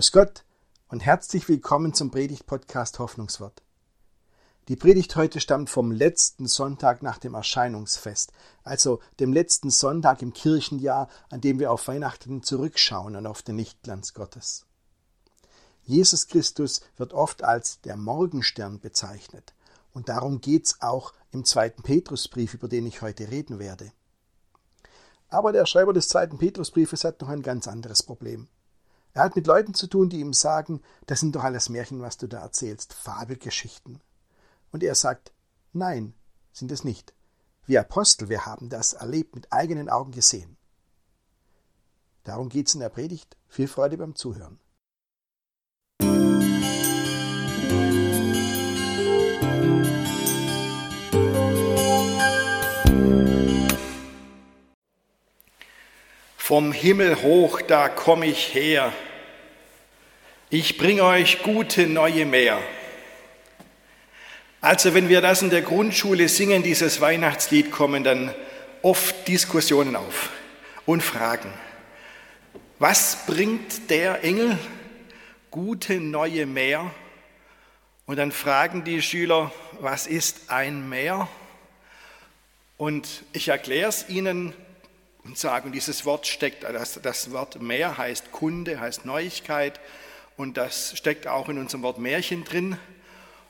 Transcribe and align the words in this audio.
Grüß 0.00 0.12
Gott 0.12 0.44
und 0.88 1.04
herzlich 1.04 1.46
willkommen 1.46 1.92
zum 1.92 2.10
Predigt-Podcast 2.10 2.98
Hoffnungswort. 2.98 3.60
Die 4.68 4.76
Predigt 4.76 5.14
heute 5.14 5.40
stammt 5.40 5.68
vom 5.68 5.92
letzten 5.92 6.46
Sonntag 6.46 7.02
nach 7.02 7.18
dem 7.18 7.34
Erscheinungsfest, 7.34 8.32
also 8.64 9.00
dem 9.18 9.34
letzten 9.34 9.68
Sonntag 9.68 10.22
im 10.22 10.32
Kirchenjahr, 10.32 11.10
an 11.28 11.42
dem 11.42 11.58
wir 11.58 11.70
auf 11.70 11.86
Weihnachten 11.86 12.42
zurückschauen 12.42 13.14
und 13.14 13.26
auf 13.26 13.42
den 13.42 13.58
Lichtglanz 13.58 14.14
Gottes. 14.14 14.64
Jesus 15.82 16.28
Christus 16.28 16.80
wird 16.96 17.12
oft 17.12 17.44
als 17.44 17.82
der 17.82 17.98
Morgenstern 17.98 18.80
bezeichnet, 18.80 19.52
und 19.92 20.08
darum 20.08 20.40
geht's 20.40 20.80
auch 20.80 21.12
im 21.30 21.44
zweiten 21.44 21.82
Petrusbrief, 21.82 22.54
über 22.54 22.68
den 22.68 22.86
ich 22.86 23.02
heute 23.02 23.30
reden 23.30 23.58
werde. 23.58 23.92
Aber 25.28 25.52
der 25.52 25.66
Schreiber 25.66 25.92
des 25.92 26.08
zweiten 26.08 26.38
Petrusbriefes 26.38 27.04
hat 27.04 27.20
noch 27.20 27.28
ein 27.28 27.42
ganz 27.42 27.68
anderes 27.68 28.02
Problem. 28.02 28.48
Er 29.12 29.24
hat 29.24 29.36
mit 29.36 29.46
Leuten 29.46 29.74
zu 29.74 29.86
tun, 29.86 30.08
die 30.08 30.20
ihm 30.20 30.32
sagen, 30.32 30.82
das 31.06 31.20
sind 31.20 31.34
doch 31.34 31.44
alles 31.44 31.68
Märchen, 31.68 32.00
was 32.00 32.16
du 32.16 32.28
da 32.28 32.40
erzählst, 32.40 32.94
Fabelgeschichten. 32.94 34.00
Und 34.70 34.82
er 34.82 34.94
sagt, 34.94 35.32
nein, 35.72 36.14
sind 36.52 36.70
es 36.70 36.84
nicht. 36.84 37.14
Wir 37.66 37.80
Apostel, 37.80 38.28
wir 38.28 38.46
haben 38.46 38.68
das 38.68 38.92
erlebt, 38.92 39.34
mit 39.34 39.52
eigenen 39.52 39.88
Augen 39.88 40.12
gesehen. 40.12 40.56
Darum 42.24 42.48
geht's 42.48 42.74
in 42.74 42.80
der 42.80 42.88
Predigt. 42.88 43.36
Viel 43.48 43.68
Freude 43.68 43.96
beim 43.96 44.14
Zuhören. 44.14 44.60
Vom 56.50 56.72
Himmel 56.72 57.22
hoch, 57.22 57.62
da 57.62 57.88
komm 57.88 58.24
ich 58.24 58.54
her. 58.54 58.92
Ich 60.48 60.78
bring 60.78 61.00
euch 61.00 61.44
gute 61.44 61.86
neue 61.86 62.26
Meer. 62.26 62.58
Also 64.60 64.92
wenn 64.92 65.08
wir 65.08 65.20
das 65.20 65.42
in 65.42 65.50
der 65.50 65.62
Grundschule 65.62 66.28
singen, 66.28 66.64
dieses 66.64 67.00
Weihnachtslied, 67.00 67.70
kommen 67.70 68.02
dann 68.02 68.34
oft 68.82 69.28
Diskussionen 69.28 69.94
auf 69.94 70.30
und 70.86 71.04
Fragen. 71.04 71.52
Was 72.80 73.26
bringt 73.26 73.88
der 73.88 74.24
Engel 74.24 74.58
gute 75.52 76.00
neue 76.00 76.46
Meer? 76.46 76.90
Und 78.06 78.16
dann 78.16 78.32
fragen 78.32 78.82
die 78.82 79.02
Schüler, 79.02 79.52
was 79.78 80.08
ist 80.08 80.50
ein 80.50 80.88
Meer? 80.88 81.28
Und 82.76 83.22
ich 83.32 83.46
erkläre 83.46 83.88
es 83.88 84.08
ihnen 84.08 84.52
und 85.24 85.38
sagen, 85.38 85.72
dieses 85.72 86.04
Wort 86.04 86.26
steckt, 86.26 86.64
das, 86.64 87.00
das 87.02 87.30
Wort 87.32 87.60
Meer 87.60 87.98
heißt 87.98 88.32
Kunde, 88.32 88.80
heißt 88.80 89.04
Neuigkeit 89.04 89.80
und 90.36 90.56
das 90.56 90.96
steckt 90.96 91.26
auch 91.26 91.48
in 91.48 91.58
unserem 91.58 91.82
Wort 91.82 91.98
Märchen 91.98 92.44
drin. 92.44 92.78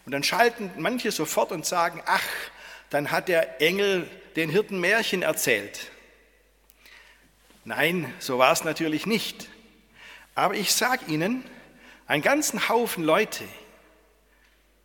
Und 0.05 0.13
dann 0.13 0.23
schalten 0.23 0.71
manche 0.79 1.13
sofort 1.13 1.53
und 1.53 1.65
sagen, 1.65 2.03
ach, 2.07 2.25
dann 2.91 3.11
hat 3.11 3.29
der 3.29 3.61
Engel 3.61 4.09
den 4.37 4.51
Hirten 4.51 4.81
Märchen 4.81 5.23
erzählt. 5.23 5.91
Nein, 7.65 8.13
so 8.19 8.39
war 8.39 8.53
es 8.53 8.65
natürlich 8.65 9.07
nicht. 9.07 9.49
Aber 10.35 10.55
ich 10.55 10.73
sage 10.73 11.05
Ihnen, 11.07 11.45
einen 12.07 12.23
ganzen 12.23 12.69
Haufen 12.69 13.05
Leute 13.05 13.45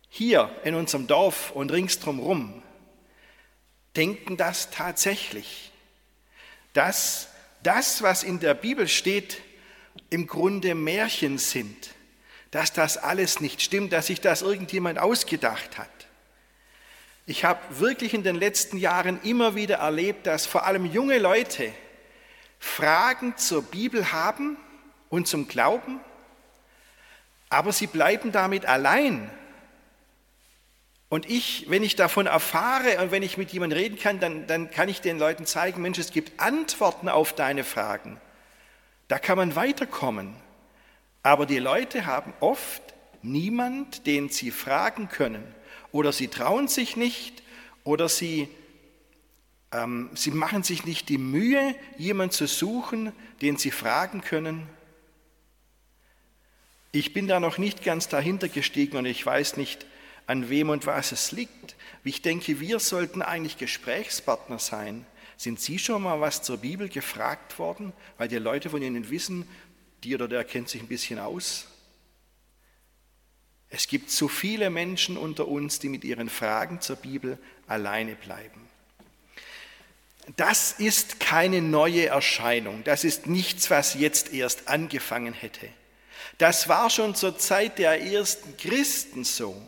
hier 0.08 0.50
in 0.62 0.74
unserem 0.74 1.06
Dorf 1.06 1.50
und 1.50 1.72
ringsdrumherum 1.72 2.62
denken 3.96 4.36
das 4.36 4.70
tatsächlich 4.70 5.72
dass 6.76 7.28
das, 7.62 8.02
was 8.02 8.22
in 8.22 8.38
der 8.38 8.54
Bibel 8.54 8.86
steht, 8.86 9.40
im 10.10 10.26
Grunde 10.26 10.74
Märchen 10.74 11.38
sind, 11.38 11.94
dass 12.50 12.72
das 12.72 12.98
alles 12.98 13.40
nicht 13.40 13.62
stimmt, 13.62 13.92
dass 13.92 14.08
sich 14.08 14.20
das 14.20 14.42
irgendjemand 14.42 14.98
ausgedacht 14.98 15.78
hat. 15.78 15.88
Ich 17.24 17.44
habe 17.44 17.60
wirklich 17.80 18.14
in 18.14 18.22
den 18.22 18.36
letzten 18.36 18.76
Jahren 18.76 19.20
immer 19.22 19.54
wieder 19.54 19.76
erlebt, 19.76 20.26
dass 20.26 20.46
vor 20.46 20.66
allem 20.66 20.84
junge 20.84 21.18
Leute 21.18 21.72
Fragen 22.58 23.36
zur 23.36 23.62
Bibel 23.62 24.12
haben 24.12 24.56
und 25.08 25.26
zum 25.26 25.48
Glauben, 25.48 25.98
aber 27.48 27.72
sie 27.72 27.86
bleiben 27.86 28.32
damit 28.32 28.66
allein 28.66 29.30
und 31.08 31.30
ich, 31.30 31.66
wenn 31.68 31.84
ich 31.84 31.94
davon 31.94 32.26
erfahre 32.26 33.00
und 33.00 33.12
wenn 33.12 33.22
ich 33.22 33.38
mit 33.38 33.52
jemandem 33.52 33.78
reden 33.78 33.98
kann, 33.98 34.18
dann, 34.18 34.46
dann 34.46 34.70
kann 34.70 34.88
ich 34.88 35.00
den 35.00 35.18
Leuten 35.18 35.46
zeigen, 35.46 35.82
Mensch, 35.82 35.98
es 35.98 36.10
gibt 36.10 36.40
Antworten 36.40 37.08
auf 37.08 37.32
deine 37.32 37.62
Fragen. 37.62 38.20
Da 39.06 39.18
kann 39.18 39.38
man 39.38 39.54
weiterkommen. 39.54 40.34
Aber 41.22 41.46
die 41.46 41.58
Leute 41.58 42.06
haben 42.06 42.32
oft 42.40 42.82
niemand, 43.22 44.06
den 44.06 44.30
sie 44.30 44.50
fragen 44.50 45.08
können. 45.08 45.44
Oder 45.92 46.12
sie 46.12 46.28
trauen 46.28 46.66
sich 46.66 46.96
nicht 46.96 47.42
oder 47.84 48.08
sie, 48.08 48.48
ähm, 49.72 50.10
sie 50.14 50.32
machen 50.32 50.64
sich 50.64 50.84
nicht 50.84 51.08
die 51.08 51.18
Mühe, 51.18 51.76
jemanden 51.98 52.32
zu 52.32 52.48
suchen, 52.48 53.12
den 53.42 53.56
sie 53.56 53.70
fragen 53.70 54.22
können. 54.22 54.68
Ich 56.90 57.12
bin 57.12 57.28
da 57.28 57.38
noch 57.38 57.58
nicht 57.58 57.84
ganz 57.84 58.08
dahinter 58.08 58.48
gestiegen 58.48 58.96
und 58.96 59.06
ich 59.06 59.24
weiß 59.24 59.56
nicht, 59.56 59.86
an 60.26 60.48
wem 60.48 60.70
und 60.70 60.86
was 60.86 61.12
es 61.12 61.32
liegt. 61.32 61.76
Ich 62.04 62.22
denke, 62.22 62.60
wir 62.60 62.78
sollten 62.78 63.22
eigentlich 63.22 63.58
Gesprächspartner 63.58 64.58
sein. 64.58 65.06
Sind 65.36 65.60
Sie 65.60 65.78
schon 65.78 66.02
mal 66.02 66.20
was 66.20 66.42
zur 66.42 66.58
Bibel 66.58 66.88
gefragt 66.88 67.58
worden, 67.58 67.92
weil 68.18 68.28
die 68.28 68.36
Leute 68.36 68.70
von 68.70 68.82
Ihnen 68.82 69.10
wissen, 69.10 69.48
die 70.04 70.14
oder 70.14 70.28
der 70.28 70.44
kennt 70.44 70.68
sich 70.68 70.82
ein 70.82 70.88
bisschen 70.88 71.18
aus? 71.18 71.66
Es 73.68 73.88
gibt 73.88 74.10
so 74.10 74.28
viele 74.28 74.70
Menschen 74.70 75.16
unter 75.16 75.48
uns, 75.48 75.78
die 75.78 75.88
mit 75.88 76.04
ihren 76.04 76.28
Fragen 76.28 76.80
zur 76.80 76.96
Bibel 76.96 77.38
alleine 77.66 78.14
bleiben. 78.14 78.60
Das 80.36 80.72
ist 80.72 81.20
keine 81.20 81.62
neue 81.62 82.06
Erscheinung. 82.06 82.82
Das 82.84 83.04
ist 83.04 83.26
nichts, 83.26 83.70
was 83.70 83.94
jetzt 83.94 84.32
erst 84.32 84.68
angefangen 84.68 85.32
hätte. 85.32 85.68
Das 86.38 86.68
war 86.68 86.90
schon 86.90 87.14
zur 87.14 87.38
Zeit 87.38 87.78
der 87.78 88.02
ersten 88.02 88.56
Christen 88.56 89.24
so. 89.24 89.60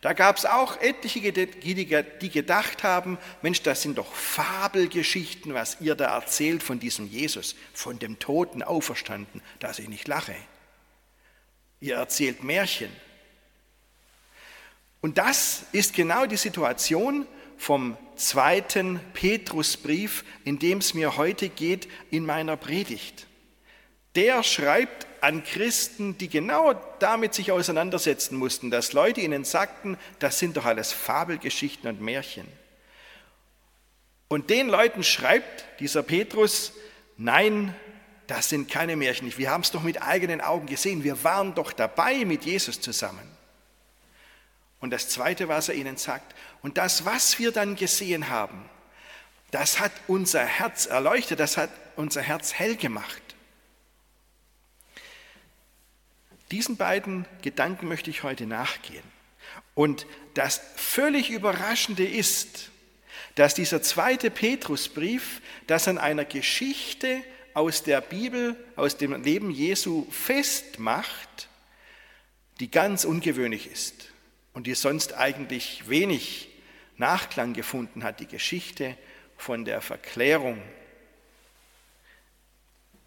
Da 0.00 0.12
gab 0.12 0.36
es 0.36 0.44
auch 0.44 0.80
etliche, 0.80 1.32
die 1.32 2.30
gedacht 2.30 2.82
haben, 2.82 3.18
Mensch, 3.42 3.62
das 3.62 3.82
sind 3.82 3.98
doch 3.98 4.12
Fabelgeschichten, 4.12 5.54
was 5.54 5.78
ihr 5.80 5.94
da 5.94 6.14
erzählt 6.14 6.62
von 6.62 6.78
diesem 6.78 7.06
Jesus, 7.06 7.56
von 7.72 7.98
dem 7.98 8.18
Toten 8.18 8.62
auferstanden, 8.62 9.40
dass 9.60 9.78
ich 9.78 9.88
nicht 9.88 10.08
lache. 10.08 10.34
Ihr 11.80 11.96
erzählt 11.96 12.44
Märchen. 12.44 12.90
Und 15.00 15.18
das 15.18 15.64
ist 15.72 15.94
genau 15.94 16.26
die 16.26 16.36
Situation 16.36 17.26
vom 17.56 17.96
zweiten 18.16 19.00
Petrusbrief, 19.12 20.24
in 20.44 20.58
dem 20.58 20.78
es 20.78 20.94
mir 20.94 21.16
heute 21.16 21.48
geht 21.48 21.88
in 22.10 22.26
meiner 22.26 22.56
Predigt. 22.56 23.26
Der 24.16 24.42
schreibt 24.42 25.06
an 25.24 25.42
Christen, 25.42 26.18
die 26.18 26.28
genau 26.28 26.74
damit 26.98 27.32
sich 27.32 27.50
auseinandersetzen 27.50 28.36
mussten, 28.36 28.70
dass 28.70 28.92
Leute 28.92 29.22
ihnen 29.22 29.44
sagten, 29.44 29.96
das 30.18 30.38
sind 30.38 30.58
doch 30.58 30.66
alles 30.66 30.92
Fabelgeschichten 30.92 31.88
und 31.88 32.02
Märchen. 32.02 32.46
Und 34.28 34.50
den 34.50 34.68
Leuten 34.68 35.02
schreibt 35.02 35.64
dieser 35.80 36.02
Petrus, 36.02 36.74
nein, 37.16 37.74
das 38.26 38.50
sind 38.50 38.70
keine 38.70 38.96
Märchen. 38.96 39.32
Wir 39.38 39.50
haben 39.50 39.62
es 39.62 39.70
doch 39.70 39.82
mit 39.82 40.02
eigenen 40.02 40.42
Augen 40.42 40.66
gesehen. 40.66 41.04
Wir 41.04 41.24
waren 41.24 41.54
doch 41.54 41.72
dabei 41.72 42.26
mit 42.26 42.44
Jesus 42.44 42.82
zusammen. 42.82 43.26
Und 44.80 44.90
das 44.90 45.08
Zweite, 45.08 45.48
was 45.48 45.70
er 45.70 45.74
ihnen 45.74 45.96
sagt, 45.96 46.34
und 46.60 46.76
das, 46.76 47.06
was 47.06 47.38
wir 47.38 47.50
dann 47.50 47.76
gesehen 47.76 48.28
haben, 48.28 48.68
das 49.52 49.80
hat 49.80 49.92
unser 50.06 50.44
Herz 50.44 50.84
erleuchtet, 50.84 51.40
das 51.40 51.56
hat 51.56 51.70
unser 51.96 52.20
Herz 52.20 52.52
hell 52.52 52.76
gemacht. 52.76 53.22
Diesen 56.50 56.76
beiden 56.76 57.26
Gedanken 57.42 57.88
möchte 57.88 58.10
ich 58.10 58.22
heute 58.22 58.46
nachgehen. 58.46 59.02
Und 59.74 60.06
das 60.34 60.60
völlig 60.76 61.30
Überraschende 61.30 62.06
ist, 62.06 62.70
dass 63.34 63.54
dieser 63.54 63.82
zweite 63.82 64.30
Petrusbrief 64.30 65.40
das 65.66 65.88
an 65.88 65.98
einer 65.98 66.24
Geschichte 66.24 67.22
aus 67.54 67.82
der 67.82 68.00
Bibel, 68.00 68.56
aus 68.76 68.96
dem 68.96 69.22
Leben 69.22 69.50
Jesu 69.50 70.06
festmacht, 70.10 71.48
die 72.60 72.70
ganz 72.70 73.04
ungewöhnlich 73.04 73.70
ist 73.70 74.12
und 74.52 74.66
die 74.66 74.74
sonst 74.74 75.14
eigentlich 75.14 75.88
wenig 75.88 76.48
Nachklang 76.96 77.54
gefunden 77.54 78.04
hat, 78.04 78.20
die 78.20 78.26
Geschichte 78.26 78.96
von 79.36 79.64
der 79.64 79.80
Verklärung. 79.80 80.62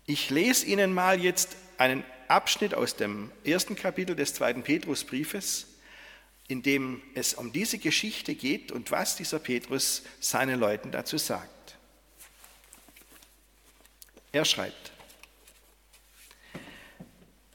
Ich 0.06 0.30
lese 0.30 0.66
Ihnen 0.66 0.94
mal 0.94 1.22
jetzt 1.22 1.56
einen 1.78 2.04
Abschnitt 2.28 2.74
aus 2.74 2.96
dem 2.96 3.32
ersten 3.44 3.76
Kapitel 3.76 4.16
des 4.16 4.34
zweiten 4.34 4.64
Petrusbriefes, 4.64 5.68
in 6.48 6.62
dem 6.62 7.02
es 7.14 7.34
um 7.34 7.52
diese 7.52 7.78
Geschichte 7.78 8.36
geht 8.36 8.72
und 8.72 8.92
was 8.92 9.16
dieser 9.16 9.40
Petrus 9.40 10.04
seinen 10.20 10.60
Leuten 10.60 10.92
dazu 10.92 11.18
sagt. 11.18 11.78
Er 14.32 14.46
schreibt, 14.46 14.92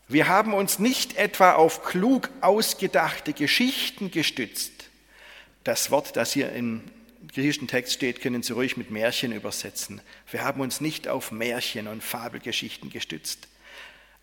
Wir 0.08 0.28
haben 0.28 0.52
uns 0.52 0.78
nicht 0.78 1.16
etwa 1.16 1.52
auf 1.52 1.84
klug 1.84 2.28
ausgedachte 2.42 3.32
Geschichten 3.32 4.10
gestützt. 4.10 4.72
Das 5.64 5.90
Wort, 5.90 6.16
das 6.16 6.32
hier 6.32 6.52
im 6.52 6.82
griechischen 7.28 7.69
Text 7.69 7.94
steht, 7.94 8.20
können 8.20 8.42
Sie 8.42 8.52
ruhig 8.52 8.76
mit 8.76 8.90
Märchen 8.90 9.32
übersetzen. 9.32 10.02
Wir 10.30 10.44
haben 10.44 10.60
uns 10.60 10.82
nicht 10.82 11.08
auf 11.08 11.30
Märchen 11.30 11.86
und 11.86 12.02
Fabelgeschichten 12.02 12.90
gestützt. 12.90 13.48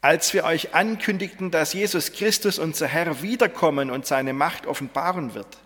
Als 0.01 0.33
wir 0.33 0.45
euch 0.45 0.73
ankündigten, 0.73 1.51
dass 1.51 1.73
Jesus 1.73 2.13
Christus, 2.13 2.57
unser 2.57 2.87
Herr, 2.87 3.21
wiederkommen 3.21 3.91
und 3.91 4.05
seine 4.05 4.33
Macht 4.33 4.65
offenbaren 4.65 5.33
wird. 5.33 5.57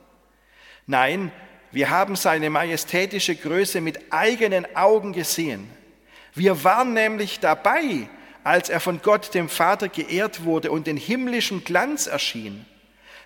Nein, 0.88 1.32
wir 1.72 1.90
haben 1.92 2.16
seine 2.16 2.50
majestätische 2.50 3.36
Größe 3.36 3.80
mit 3.80 4.12
eigenen 4.12 4.76
Augen 4.76 5.14
gesehen. 5.14 5.70
Wir 6.34 6.64
waren 6.64 6.94
nämlich 6.94 7.40
dabei, 7.40 8.10
als 8.44 8.70
er 8.70 8.80
von 8.80 9.02
Gott, 9.02 9.34
dem 9.34 9.50
Vater, 9.50 9.88
geehrt 9.88 10.44
wurde 10.44 10.72
und 10.72 10.88
in 10.88 10.98
himmlischem 10.98 11.64
Glanz 11.64 12.08
erschien. 12.08 12.66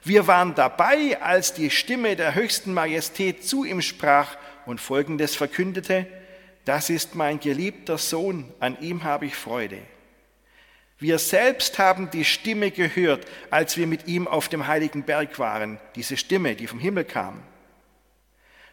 Wir 0.04 0.28
waren 0.28 0.56
dabei, 0.56 1.22
als 1.22 1.54
die 1.54 1.70
Stimme 1.70 2.16
der 2.16 2.36
höchsten 2.36 2.74
Majestät 2.74 3.46
zu 3.46 3.64
ihm 3.64 3.82
sprach 3.82 4.38
und 4.66 4.80
Folgendes 4.80 5.36
verkündete, 5.36 6.06
das 6.66 6.90
ist 6.90 7.16
mein 7.16 7.40
geliebter 7.40 7.98
Sohn, 7.98 8.54
an 8.60 8.78
ihm 8.82 9.04
habe 9.04 9.26
ich 9.26 9.36
Freude. 9.36 9.80
Wir 11.00 11.20
selbst 11.20 11.78
haben 11.78 12.10
die 12.10 12.26
Stimme 12.26 12.72
gehört, 12.72 13.28
als 13.52 13.78
wir 13.78 13.86
mit 13.86 14.08
ihm 14.08 14.28
auf 14.28 14.50
dem 14.50 14.66
heiligen 14.66 15.04
Berg 15.04 15.38
waren, 15.38 15.80
diese 15.96 16.18
Stimme, 16.18 16.56
die 16.56 16.66
vom 16.66 16.80
Himmel 16.80 17.06
kam. 17.06 17.44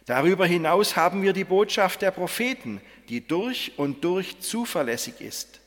Darüber 0.05 0.45
hinaus 0.45 0.95
haben 0.95 1.21
wir 1.21 1.33
die 1.33 1.43
Botschaft 1.43 2.01
der 2.01 2.11
Propheten, 2.11 2.81
die 3.09 3.27
durch 3.27 3.73
und 3.77 4.03
durch 4.03 4.39
zuverlässig 4.39 5.21
ist. 5.21 5.59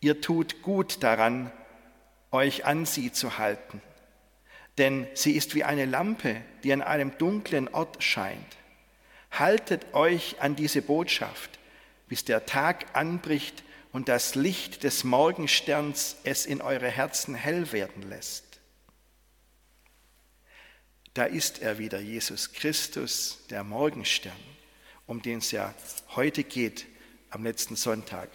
Ihr 0.00 0.20
tut 0.20 0.62
gut 0.62 1.02
daran, 1.02 1.52
euch 2.32 2.64
an 2.64 2.86
sie 2.86 3.12
zu 3.12 3.38
halten, 3.38 3.82
denn 4.78 5.06
sie 5.14 5.32
ist 5.32 5.54
wie 5.54 5.64
eine 5.64 5.84
Lampe, 5.84 6.36
die 6.62 6.72
an 6.72 6.82
einem 6.82 7.16
dunklen 7.18 7.68
Ort 7.68 8.02
scheint. 8.02 8.56
Haltet 9.32 9.94
euch 9.94 10.36
an 10.40 10.54
diese 10.56 10.82
Botschaft, 10.82 11.58
bis 12.08 12.24
der 12.24 12.46
Tag 12.46 12.86
anbricht 12.94 13.64
und 13.92 14.08
das 14.08 14.34
Licht 14.34 14.84
des 14.84 15.04
Morgensterns 15.04 16.16
es 16.24 16.46
in 16.46 16.62
eure 16.62 16.88
Herzen 16.88 17.34
hell 17.34 17.72
werden 17.72 18.08
lässt. 18.08 18.44
Da 21.14 21.24
ist 21.24 21.60
er 21.60 21.78
wieder, 21.78 21.98
Jesus 21.98 22.52
Christus, 22.52 23.38
der 23.50 23.64
Morgenstern, 23.64 24.32
um 25.06 25.22
den 25.22 25.38
es 25.38 25.50
ja 25.50 25.74
heute 26.14 26.44
geht, 26.44 26.86
am 27.30 27.42
letzten 27.42 27.74
Sonntag 27.74 28.28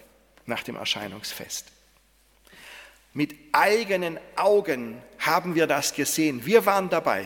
nach 0.45 0.63
dem 0.63 0.75
Erscheinungsfest. 0.75 1.67
Mit 3.13 3.33
eigenen 3.53 4.19
Augen 4.35 5.01
haben 5.19 5.55
wir 5.55 5.67
das 5.67 5.93
gesehen. 5.93 6.45
Wir 6.45 6.65
waren 6.65 6.89
dabei. 6.89 7.25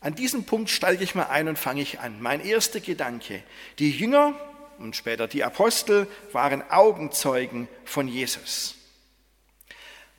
An 0.00 0.14
diesem 0.14 0.44
Punkt 0.44 0.70
steige 0.70 1.04
ich 1.04 1.14
mal 1.14 1.26
ein 1.26 1.48
und 1.48 1.58
fange 1.58 1.82
ich 1.82 2.00
an. 2.00 2.20
Mein 2.20 2.40
erster 2.40 2.80
Gedanke. 2.80 3.42
Die 3.78 3.90
Jünger 3.90 4.34
und 4.78 4.96
später 4.96 5.28
die 5.28 5.44
Apostel 5.44 6.06
waren 6.32 6.62
Augenzeugen 6.70 7.68
von 7.84 8.08
Jesus. 8.08 8.76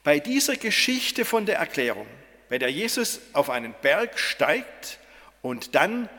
Bei 0.03 0.19
dieser 0.19 0.55
Geschichte 0.55 1.25
von 1.25 1.45
der 1.45 1.57
Erklärung, 1.57 2.07
bei 2.49 2.57
der 2.57 2.69
Jesus 2.69 3.21
auf 3.33 3.49
einen 3.49 3.73
Berg 3.81 4.19
steigt 4.19 4.99
und 5.41 5.75
dann 5.75 6.09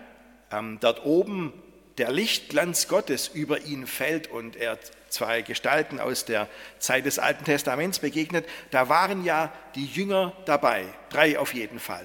ähm, 0.50 0.78
dort 0.80 1.04
oben 1.04 1.52
der 1.98 2.10
Lichtglanz 2.10 2.88
Gottes 2.88 3.28
über 3.28 3.60
ihn 3.60 3.86
fällt 3.86 4.28
und 4.28 4.56
er 4.56 4.78
zwei 5.10 5.42
Gestalten 5.42 6.00
aus 6.00 6.24
der 6.24 6.48
Zeit 6.78 7.06
des 7.06 7.18
Alten 7.18 7.44
Testaments 7.44 8.00
begegnet, 8.00 8.46
da 8.70 8.88
waren 8.88 9.24
ja 9.24 9.52
die 9.74 9.86
Jünger 9.86 10.32
dabei, 10.44 10.86
drei 11.10 11.38
auf 11.38 11.54
jeden 11.54 11.78
Fall. 11.78 12.04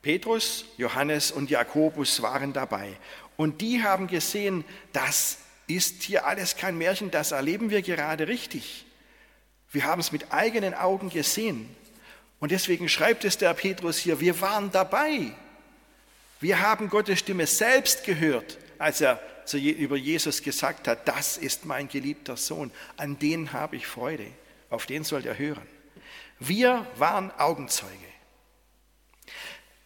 Petrus, 0.00 0.64
Johannes 0.76 1.32
und 1.32 1.50
Jakobus 1.50 2.22
waren 2.22 2.52
dabei. 2.52 2.96
Und 3.36 3.60
die 3.60 3.82
haben 3.82 4.06
gesehen, 4.06 4.64
das 4.92 5.38
ist 5.66 6.02
hier 6.02 6.26
alles 6.26 6.56
kein 6.56 6.78
Märchen, 6.78 7.10
das 7.10 7.32
erleben 7.32 7.70
wir 7.70 7.82
gerade 7.82 8.28
richtig. 8.28 8.86
Wir 9.72 9.84
haben 9.84 10.00
es 10.00 10.12
mit 10.12 10.32
eigenen 10.32 10.74
Augen 10.74 11.10
gesehen. 11.10 11.68
Und 12.38 12.52
deswegen 12.52 12.88
schreibt 12.88 13.24
es 13.24 13.38
der 13.38 13.54
Petrus 13.54 13.98
hier, 13.98 14.20
wir 14.20 14.40
waren 14.40 14.70
dabei. 14.70 15.32
Wir 16.40 16.60
haben 16.60 16.88
Gottes 16.88 17.18
Stimme 17.18 17.46
selbst 17.46 18.04
gehört, 18.04 18.58
als 18.78 19.00
er 19.00 19.20
über 19.52 19.96
Jesus 19.96 20.42
gesagt 20.42 20.88
hat, 20.88 21.06
das 21.08 21.36
ist 21.36 21.64
mein 21.64 21.88
geliebter 21.88 22.36
Sohn, 22.36 22.70
an 22.96 23.18
den 23.18 23.52
habe 23.52 23.76
ich 23.76 23.86
Freude, 23.86 24.26
auf 24.70 24.86
den 24.86 25.04
soll 25.04 25.24
er 25.24 25.38
hören. 25.38 25.66
Wir 26.38 26.86
waren 26.96 27.30
Augenzeuge. 27.38 27.92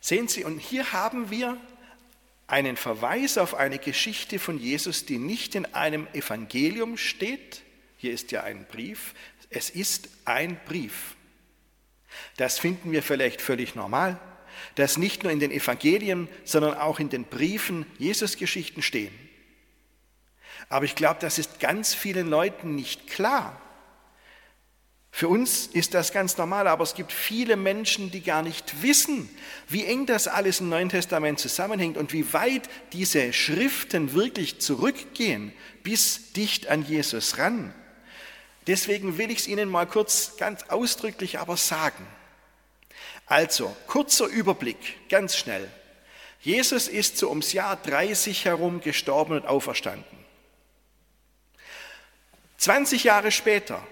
Sehen 0.01 0.29
Sie, 0.29 0.45
und 0.45 0.59
hier 0.59 0.93
haben 0.93 1.31
wir 1.31 1.57
einen 2.51 2.77
Verweis 2.77 3.39
auf 3.39 3.55
eine 3.55 3.79
Geschichte 3.79 4.39
von 4.39 4.59
Jesus, 4.59 5.07
die 5.07 5.19
nicht 5.19 5.55
in 5.55 5.67
einem 5.67 6.07
Evangelium 6.13 6.97
steht. 6.97 7.63
Hier 7.97 8.13
ist 8.13 8.33
ja 8.33 8.43
ein 8.43 8.67
Brief. 8.67 9.15
Es 9.51 9.71
ist 9.71 10.09
ein 10.25 10.59
Brief. 10.67 11.17
Das 12.37 12.59
finden 12.59 12.93
wir 12.93 13.03
vielleicht 13.03 13.41
völlig 13.41 13.75
normal, 13.75 14.19
dass 14.75 14.99
nicht 14.99 15.23
nur 15.23 15.33
in 15.33 15.41
den 15.41 15.53
Evangelien, 15.53 16.29
sondern 16.45 16.75
auch 16.75 16.99
in 16.99 17.09
den 17.09 17.25
Briefen 17.25 17.87
Jesus-Geschichten 17.99 18.83
stehen. 18.83 19.13
Aber 20.69 20.85
ich 20.85 20.95
glaube, 20.95 21.21
das 21.21 21.39
ist 21.39 21.61
ganz 21.61 21.95
vielen 21.95 22.29
Leuten 22.29 22.75
nicht 22.75 23.07
klar. 23.09 23.61
Für 25.13 25.29
uns 25.29 25.67
ist 25.67 25.95
das 25.95 26.13
ganz 26.13 26.37
normal, 26.39 26.69
aber 26.69 26.85
es 26.85 26.95
gibt 26.95 27.13
viele 27.13 27.57
Menschen, 27.57 28.11
die 28.11 28.23
gar 28.23 28.43
nicht 28.43 28.83
wissen, 28.83 29.29
wie 29.69 29.85
eng 29.85 30.07
das 30.07 30.29
alles 30.29 30.61
im 30.61 30.69
Neuen 30.69 30.89
Testament 30.89 31.39
zusammenhängt 31.41 31.97
und 31.97 32.13
wie 32.13 32.33
weit 32.33 32.69
diese 32.93 33.33
Schriften 33.33 34.15
wirklich 34.15 34.61
zurückgehen 34.61 35.53
bis 35.83 36.33
dicht 36.33 36.69
an 36.69 36.85
Jesus 36.87 37.39
ran. 37.39 37.75
Deswegen 38.67 39.19
will 39.19 39.31
ich 39.31 39.41
es 39.41 39.49
Ihnen 39.49 39.69
mal 39.69 39.87
kurz 39.87 40.37
ganz 40.37 40.63
ausdrücklich 40.69 41.39
aber 41.39 41.57
sagen. 41.57 42.07
Also, 43.27 43.75
kurzer 43.87 44.27
Überblick, 44.27 45.09
ganz 45.09 45.37
schnell. 45.37 45.69
Jesus 46.41 46.89
ist 46.89 47.19
so 47.19 47.29
ums 47.29 47.53
Jahr 47.53 47.77
30 47.77 48.45
herum 48.45 48.81
gestorben 48.81 49.35
und 49.35 49.47
auferstanden. 49.47 50.19
20 52.59 53.05
Jahre 53.05 53.31
später, 53.31 53.87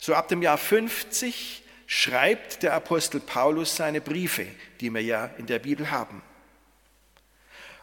so 0.00 0.14
ab 0.14 0.28
dem 0.28 0.40
Jahr 0.40 0.58
50 0.58 1.62
schreibt 1.86 2.62
der 2.62 2.72
Apostel 2.72 3.20
Paulus 3.20 3.76
seine 3.76 4.00
Briefe, 4.00 4.46
die 4.80 4.92
wir 4.92 5.02
ja 5.02 5.26
in 5.36 5.46
der 5.46 5.58
Bibel 5.58 5.90
haben. 5.90 6.22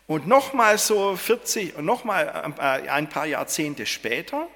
Und 0.07 0.27
nochmal 0.27 0.79
so 0.79 1.15
40 1.15 1.75
und 1.75 1.85
nochmal 1.85 2.29
ein 2.29 3.09
paar 3.09 3.25
Jahrzehnte 3.27 3.85
später, 3.85 4.47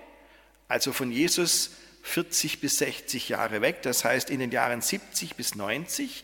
also 0.67 0.91
von 0.91 1.11
Jesus 1.11 1.71
40 2.03 2.61
bis 2.61 2.79
60 2.79 3.29
Jahre 3.29 3.61
weg, 3.61 3.83
das 3.83 4.03
heißt 4.03 4.31
in 4.31 4.39
den 4.39 4.51
Jahren 4.51 4.81
70 4.81 5.35
bis 5.35 5.53
90, 5.53 6.23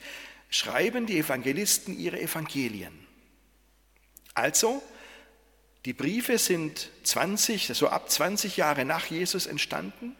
schreiben 0.49 1.05
die 1.05 1.19
Evangelisten 1.19 1.99
ihre 1.99 2.19
Evangelien. 2.19 3.05
Also, 4.33 4.81
die 5.85 5.93
Briefe 5.93 6.39
sind 6.39 6.89
20, 7.03 7.67
so 7.67 7.89
ab 7.89 8.09
20 8.09 8.57
Jahre 8.57 8.85
nach 8.85 9.05
Jesus 9.05 9.45
entstanden 9.45 10.15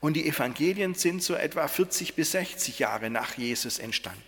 und 0.00 0.14
die 0.14 0.28
Evangelien 0.28 0.94
sind 0.94 1.22
so 1.22 1.34
etwa 1.34 1.66
40 1.66 2.14
bis 2.14 2.32
60 2.32 2.78
Jahre 2.78 3.10
nach 3.10 3.36
Jesus 3.36 3.78
entstanden. 3.78 4.22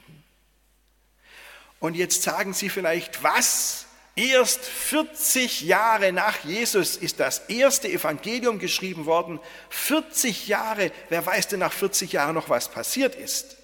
Und 1.79 1.95
jetzt 1.95 2.23
sagen 2.23 2.53
Sie 2.53 2.69
vielleicht, 2.69 3.23
was? 3.23 3.87
Erst 4.17 4.65
40 4.65 5.63
Jahre 5.63 6.13
nach 6.13 6.45
Jesus 6.45 6.97
ist 6.97 7.21
das 7.21 7.49
erste 7.49 7.89
Evangelium 7.89 8.59
geschrieben 8.59 9.07
worden. 9.07 9.39
40 9.71 10.49
Jahre, 10.49 10.91
wer 11.09 11.25
weiß 11.25 11.49
denn 11.49 11.61
nach 11.61 11.73
40 11.73 12.13
Jahren 12.13 12.35
noch, 12.35 12.51
was 12.51 12.71
passiert 12.71 13.15
ist? 13.15 13.57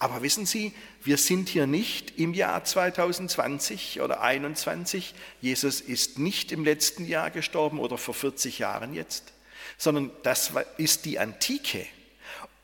Aber 0.00 0.22
wissen 0.22 0.46
Sie, 0.46 0.72
wir 1.02 1.18
sind 1.18 1.48
hier 1.48 1.66
nicht 1.66 2.18
im 2.18 2.32
Jahr 2.32 2.64
2020 2.64 4.00
oder 4.00 4.16
2021. 4.16 5.14
Jesus 5.40 5.80
ist 5.80 6.18
nicht 6.18 6.50
im 6.50 6.64
letzten 6.64 7.04
Jahr 7.04 7.30
gestorben 7.30 7.78
oder 7.78 7.98
vor 7.98 8.14
40 8.14 8.58
Jahren 8.58 8.94
jetzt 8.94 9.32
sondern 9.76 10.10
das 10.22 10.52
ist 10.76 11.04
die 11.04 11.18
Antike. 11.18 11.86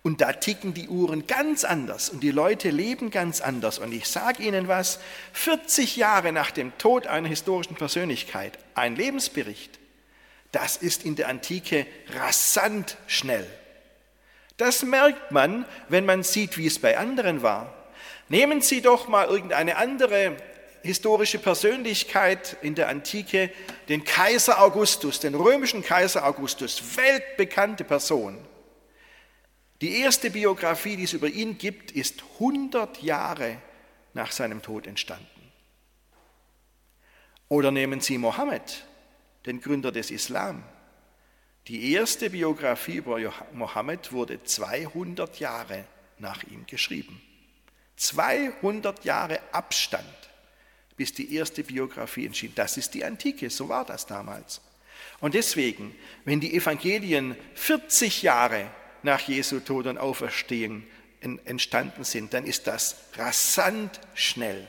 Und 0.02 0.20
da 0.20 0.34
ticken 0.34 0.74
die 0.74 0.88
Uhren 0.88 1.26
ganz 1.26 1.64
anders 1.64 2.10
und 2.10 2.20
die 2.20 2.30
Leute 2.30 2.68
leben 2.68 3.10
ganz 3.10 3.40
anders. 3.40 3.78
Und 3.78 3.92
ich 3.92 4.06
sage 4.06 4.42
Ihnen 4.42 4.68
was, 4.68 4.98
40 5.32 5.96
Jahre 5.96 6.30
nach 6.30 6.50
dem 6.50 6.76
Tod 6.76 7.06
einer 7.06 7.28
historischen 7.28 7.74
Persönlichkeit, 7.74 8.58
ein 8.74 8.96
Lebensbericht, 8.96 9.78
das 10.52 10.76
ist 10.76 11.04
in 11.04 11.16
der 11.16 11.28
Antike 11.28 11.86
rasant 12.14 12.98
schnell. 13.06 13.46
Das 14.56 14.82
merkt 14.82 15.32
man, 15.32 15.64
wenn 15.88 16.04
man 16.04 16.22
sieht, 16.22 16.58
wie 16.58 16.66
es 16.66 16.78
bei 16.78 16.96
anderen 16.96 17.42
war. 17.42 17.72
Nehmen 18.28 18.60
Sie 18.60 18.80
doch 18.80 19.08
mal 19.08 19.26
irgendeine 19.26 19.76
andere 19.76 20.36
historische 20.84 21.38
Persönlichkeit 21.38 22.58
in 22.62 22.74
der 22.74 22.88
Antike, 22.88 23.50
den 23.88 24.04
Kaiser 24.04 24.60
Augustus, 24.60 25.18
den 25.18 25.34
römischen 25.34 25.82
Kaiser 25.82 26.26
Augustus, 26.26 26.96
weltbekannte 26.96 27.84
Person. 27.84 28.38
Die 29.80 30.00
erste 30.00 30.30
Biografie, 30.30 30.96
die 30.96 31.04
es 31.04 31.14
über 31.14 31.28
ihn 31.28 31.58
gibt, 31.58 31.90
ist 31.90 32.22
100 32.34 33.02
Jahre 33.02 33.56
nach 34.12 34.30
seinem 34.30 34.62
Tod 34.62 34.86
entstanden. 34.86 35.26
Oder 37.48 37.70
nehmen 37.70 38.00
Sie 38.00 38.18
Mohammed, 38.18 38.84
den 39.46 39.60
Gründer 39.60 39.90
des 39.90 40.10
Islam. 40.10 40.62
Die 41.66 41.92
erste 41.92 42.30
Biografie 42.30 42.96
über 42.96 43.18
Mohammed 43.52 44.12
wurde 44.12 44.42
200 44.42 45.40
Jahre 45.40 45.84
nach 46.18 46.42
ihm 46.44 46.66
geschrieben. 46.66 47.20
200 47.96 49.04
Jahre 49.04 49.40
Abstand, 49.52 50.04
bis 50.96 51.12
die 51.12 51.34
erste 51.34 51.64
Biografie 51.64 52.26
entschied. 52.26 52.52
Das 52.56 52.76
ist 52.76 52.94
die 52.94 53.04
Antike, 53.04 53.50
so 53.50 53.68
war 53.68 53.84
das 53.84 54.06
damals. 54.06 54.60
Und 55.20 55.34
deswegen, 55.34 55.94
wenn 56.24 56.40
die 56.40 56.54
Evangelien 56.54 57.36
40 57.54 58.22
Jahre 58.22 58.70
nach 59.02 59.20
Jesu 59.20 59.60
Tod 59.60 59.86
und 59.86 59.98
Auferstehung 59.98 60.84
entstanden 61.20 62.04
sind, 62.04 62.34
dann 62.34 62.44
ist 62.44 62.66
das 62.66 62.96
rasant 63.16 64.00
schnell. 64.14 64.66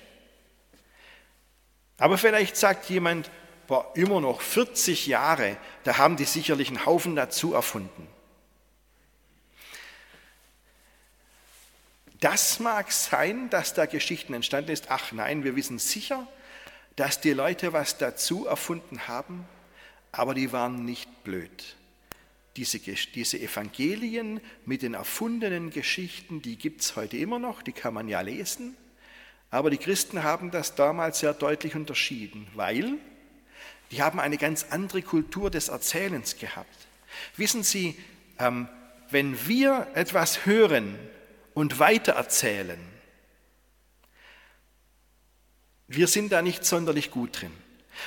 Aber 1.98 2.17
vielleicht 2.17 2.58
sagt 2.58 2.89
jemand, 2.89 3.29
boah, 3.67 3.91
immer 3.96 4.22
noch 4.22 4.41
40 4.41 5.08
Jahre, 5.08 5.58
da 5.84 5.98
haben 5.98 6.17
die 6.17 6.25
sicherlich 6.25 6.70
einen 6.70 6.86
Haufen 6.86 7.15
dazu 7.15 7.53
erfunden. 7.53 8.08
Das 12.25 12.60
mag 12.60 12.91
sein, 12.91 13.51
dass 13.51 13.75
da 13.75 13.86
Geschichten 13.86 14.34
entstanden 14.34 14.72
ist. 14.72 14.86
Ach 14.89 15.12
nein, 15.12 15.44
wir 15.44 15.55
wissen 15.55 15.77
sicher, 15.77 16.25
dass 16.96 17.22
die 17.22 17.34
Leute 17.34 17.72
was 17.72 18.00
dazu 18.00 18.48
erfunden 18.48 19.08
haben, 19.08 19.48
aber 20.12 20.34
die 20.34 20.51
waren 20.51 20.86
nicht 20.86 21.24
blöd. 21.24 21.75
Diese, 22.55 22.79
diese 22.79 23.39
Evangelien 23.39 24.41
mit 24.65 24.82
den 24.82 24.96
erfundenen 24.96 25.70
Geschichten, 25.70 26.41
die 26.41 26.55
gibt 26.55 26.82
es 26.82 26.96
heute 26.96 27.15
immer 27.15 27.38
noch, 27.38 27.62
die 27.62 27.74
kann 27.74 27.94
man 27.94 28.08
ja 28.08 28.22
lesen. 28.22 28.75
Aber 29.51 29.70
die 29.70 29.77
Christen 29.77 30.24
haben 30.24 30.50
das 30.50 30.74
damals 30.74 31.20
sehr 31.20 31.36
deutlich 31.36 31.75
unterschieden, 31.75 32.48
weil 32.55 32.96
die 33.91 34.01
haben 34.01 34.20
eine 34.20 34.39
ganz 34.39 34.65
andere 34.72 35.03
Kultur 35.03 35.51
des 35.51 35.67
Erzählens 35.67 36.39
gehabt. 36.39 36.88
Wissen 37.38 37.62
Sie, 37.62 37.96
ähm, 38.39 38.67
wenn 39.12 39.48
wir 39.48 39.89
etwas 39.94 40.48
hören 40.48 40.98
und 41.55 41.79
weitererzählen, 41.79 42.79
wir 45.88 46.07
sind 46.07 46.31
da 46.31 46.43
nicht 46.43 46.65
sonderlich 46.65 47.09
gut 47.09 47.41
drin. 47.41 47.51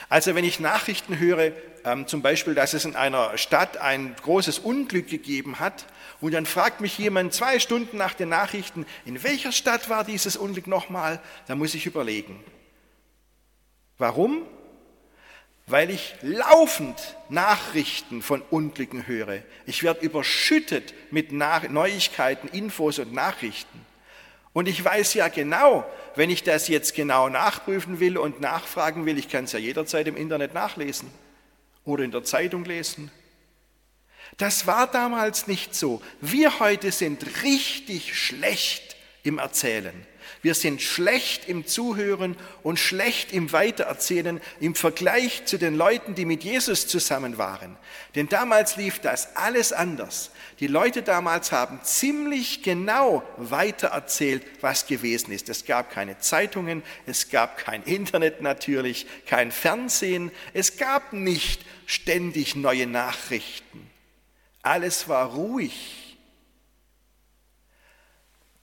Also 0.09 0.35
wenn 0.35 0.45
ich 0.45 0.61
Nachrichten 0.61 1.19
höre, 1.19 1.53
ähm, 1.85 2.07
zum 2.07 2.23
Beispiel, 2.23 2.55
dass 2.55 2.75
es 2.75 2.85
in 2.85 2.95
einer 2.95 3.39
Stadt 3.39 3.79
ein 3.79 4.15
großes 4.23 4.59
Unglück 4.59 5.09
gegeben 5.09 5.59
hat, 5.59 5.87
und 6.21 6.35
dann 6.35 6.47
fragt 6.47 6.81
mich 6.81 6.99
jemand 6.99 7.33
zwei 7.33 7.61
Stunden 7.61 7.97
nach 7.97 8.15
den 8.15 8.29
Nachrichten, 8.29 8.87
in 9.05 9.23
welcher 9.23 9.53
Stadt 9.53 9.89
war 9.89 10.05
dieses 10.05 10.37
Unglück 10.37 10.67
nochmal, 10.67 11.21
dann 11.47 11.59
muss 11.59 11.75
ich 11.75 11.87
überlegen. 11.87 12.43
Warum? 13.99 14.43
Weil 15.69 15.91
ich 15.91 16.15
laufend 16.23 17.17
Nachrichten 17.29 18.23
von 18.23 18.43
Unglücken 18.51 19.07
höre. 19.07 19.43
Ich 19.67 19.83
werde 19.83 20.01
überschüttet 20.01 20.95
mit 21.11 21.31
Neuigkeiten, 21.31 22.49
Infos 22.49 22.99
und 22.99 23.13
Nachrichten. 23.13 23.87
Und 24.53 24.67
ich 24.67 24.83
weiß 24.83 25.15
ja 25.15 25.29
genau, 25.29 25.85
wenn 26.17 26.31
ich 26.31 26.43
das 26.43 26.69
jetzt 26.69 26.95
genau 26.95 27.29
nachprüfen 27.29 28.01
will 28.01 28.19
und 28.19 28.41
nachfragen 28.41 29.07
will, 29.07 29.19
ich 29.19 29.29
kann 29.29 29.45
es 29.45 29.53
ja 29.53 29.59
jederzeit 29.59 30.09
im 30.09 30.17
Internet 30.17 30.55
nachlesen 30.55 31.11
oder 31.85 32.03
in 32.03 32.11
der 32.11 32.25
Zeitung 32.25 32.65
lesen. 32.65 33.11
Das 34.37 34.67
war 34.67 34.87
damals 34.87 35.47
nicht 35.47 35.75
so. 35.75 36.03
Wir 36.21 36.61
heute 36.61 36.93
sind 36.93 37.43
richtig 37.43 38.19
schlecht 38.19 38.97
im 39.23 39.39
Erzählen. 39.39 40.07
Wir 40.43 40.55
sind 40.55 40.83
schlecht 40.83 41.49
im 41.49 41.67
Zuhören 41.67 42.37
und 42.63 42.79
schlecht 42.79 43.33
im 43.33 43.53
Weitererzählen 43.53 44.41
im 44.61 44.75
Vergleich 44.75 45.45
zu 45.47 45.59
den 45.59 45.75
Leuten, 45.75 46.15
die 46.15 46.25
mit 46.25 46.45
Jesus 46.45 46.87
zusammen 46.87 47.39
waren. 47.39 47.77
Denn 48.15 48.29
damals 48.29 48.77
lief 48.77 48.99
das 48.99 49.37
alles 49.37 49.73
anders. 49.73 50.31
Die 50.61 50.67
Leute 50.67 51.03
damals 51.03 51.53
haben 51.53 51.81
ziemlich 51.83 52.63
genau 52.63 53.23
weitererzählt, 53.37 54.45
was 54.61 54.87
gewesen 54.87 55.33
ist. 55.33 55.49
Es 55.49 55.65
gab 55.65 55.91
keine 55.91 56.19
Zeitungen, 56.19 56.83
es 57.07 57.31
gab 57.31 57.59
kein 57.59 57.83
Internet 57.85 58.41
natürlich, 58.41 59.07
kein 59.27 59.53
Fernsehen, 59.53 60.33
es 60.55 60.77
gab 60.77 61.13
nicht 61.13 61.65
ständig 61.87 62.57
neue 62.57 62.87
Nachrichten. 62.87 63.89
Alles 64.63 65.09
war 65.09 65.35
ruhig 65.35 66.08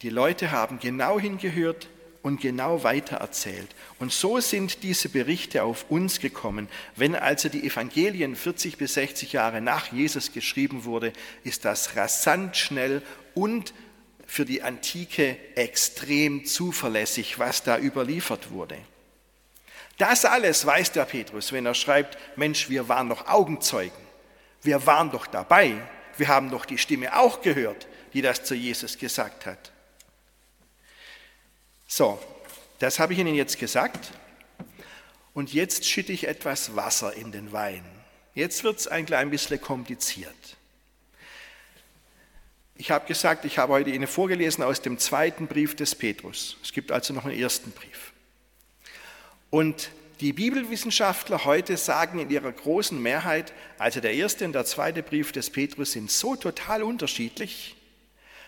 die 0.02 0.10
Leute 0.10 0.52
haben 0.52 0.80
genau 0.80 1.20
hingehört 1.20 1.88
und 2.22 2.42
genau 2.42 2.84
weitererzählt. 2.84 3.68
Und 4.00 4.12
so 4.12 4.40
sind 4.40 4.82
diese 4.82 5.10
Berichte 5.10 5.64
auf 5.64 5.86
uns 5.90 6.20
gekommen. 6.20 6.68
Wenn 6.96 7.16
also 7.16 7.50
die 7.50 7.66
Evangelien 7.68 8.36
40 8.36 8.78
bis 8.78 8.96
60 8.96 9.34
Jahre 9.34 9.62
nach 9.62 9.92
Jesus 9.92 10.34
geschrieben 10.34 10.86
wurde, 10.86 11.14
ist 11.44 11.66
das 11.66 11.96
rasant 11.96 12.58
schnell 12.58 13.04
und 13.36 13.75
für 14.25 14.44
die 14.44 14.64
Antike 14.64 15.38
extrem 15.56 16.46
zuverlässig, 16.46 17.38
was 17.38 17.62
da 17.62 17.78
überliefert 17.78 18.50
wurde. 18.50 18.78
Das 20.00 20.25
alles 20.25 20.66
weiß 20.66 20.94
der 20.94 21.06
Petrus, 21.06 21.52
wenn 21.52 21.68
er 21.68 21.75
schreibt, 21.75 22.18
Mensch, 22.38 22.70
wir 22.70 22.90
waren 22.90 23.10
doch 23.10 23.28
Augenzeugen, 23.28 23.92
wir 24.64 24.86
waren 24.88 25.12
doch 25.12 25.28
dabei, 25.28 25.75
wir 26.18 26.28
haben 26.28 26.50
doch 26.50 26.66
die 26.66 26.80
Stimme 26.80 27.16
auch 27.16 27.42
gehört, 27.42 27.88
die 28.14 28.24
das 28.24 28.44
zu 28.44 28.56
Jesus 28.56 28.98
gesagt 28.98 29.46
hat. 29.46 29.72
So, 31.88 32.20
das 32.80 33.00
habe 33.00 33.13
ich 33.13 33.20
Ihnen 33.20 33.36
jetzt 33.36 33.60
gesagt. 33.60 34.12
Und 35.34 35.54
jetzt 35.54 35.86
schütte 35.86 36.13
ich 36.13 36.27
etwas 36.27 36.75
Wasser 36.75 37.13
in 37.13 37.32
den 37.32 37.51
Wein. 37.51 37.84
Jetzt 38.34 38.63
wird 38.63 38.80
es 38.80 38.88
ein 38.88 39.06
klein 39.06 39.30
bisschen 39.30 39.62
kompliziert. 39.62 40.58
Ich 42.77 42.92
habe 42.92 43.08
gesagt, 43.08 43.46
ich 43.46 43.58
habe 43.58 43.74
heute 43.74 43.89
Ihnen 43.89 44.08
vorgelesen 44.08 44.63
aus 44.63 44.82
dem 44.82 44.98
zweiten 44.98 45.48
Brief 45.48 45.75
des 45.75 45.96
Petrus. 45.96 46.58
Es 46.62 46.74
gibt 46.74 46.92
also 46.92 47.13
noch 47.13 47.25
einen 47.25 47.39
ersten 47.39 47.72
Brief. 47.72 48.12
Und 49.50 49.92
die 50.20 50.34
Bibelwissenschaftler 50.34 51.46
heute 51.46 51.77
sagen 51.77 52.20
in 52.20 52.30
ihrer 52.30 52.51
großen 52.51 53.01
Mehrheit, 53.01 53.54
also 53.77 54.00
der 54.00 54.13
erste 54.13 54.46
und 54.46 54.54
der 54.54 54.65
zweite 54.65 55.04
Brief 55.04 55.32
des 55.32 55.50
Petrus 55.50 55.94
sind 55.94 56.12
so 56.12 56.36
total 56.36 56.84
unterschiedlich. 56.84 57.75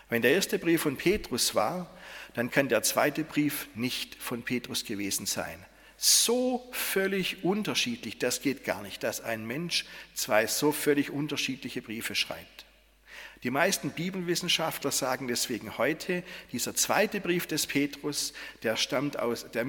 Wenn 0.08 0.22
der 0.22 0.32
erste 0.32 0.58
Brief 0.58 0.82
von 0.82 0.96
Petrus 0.96 1.54
war, 1.54 1.90
dann 2.34 2.50
kann 2.50 2.68
der 2.68 2.82
zweite 2.82 3.24
Brief 3.24 3.68
nicht 3.74 4.14
von 4.16 4.42
Petrus 4.42 4.84
gewesen 4.84 5.26
sein. 5.26 5.64
So 5.96 6.68
völlig 6.70 7.42
unterschiedlich, 7.42 8.18
das 8.18 8.40
geht 8.40 8.64
gar 8.64 8.82
nicht, 8.82 9.02
dass 9.02 9.20
ein 9.20 9.46
Mensch 9.46 9.84
zwei 10.14 10.46
so 10.46 10.70
völlig 10.70 11.10
unterschiedliche 11.10 11.82
Briefe 11.82 12.14
schreibt. 12.14 12.66
Die 13.44 13.50
meisten 13.50 13.90
Bibelwissenschaftler 13.90 14.90
sagen 14.90 15.28
deswegen 15.28 15.78
heute, 15.78 16.24
dieser 16.50 16.74
zweite 16.74 17.20
Brief 17.20 17.46
des 17.46 17.66
Petrus, 17.66 18.32
der 18.64 18.76
stammt 18.76 19.18
aus, 19.18 19.46
der 19.52 19.66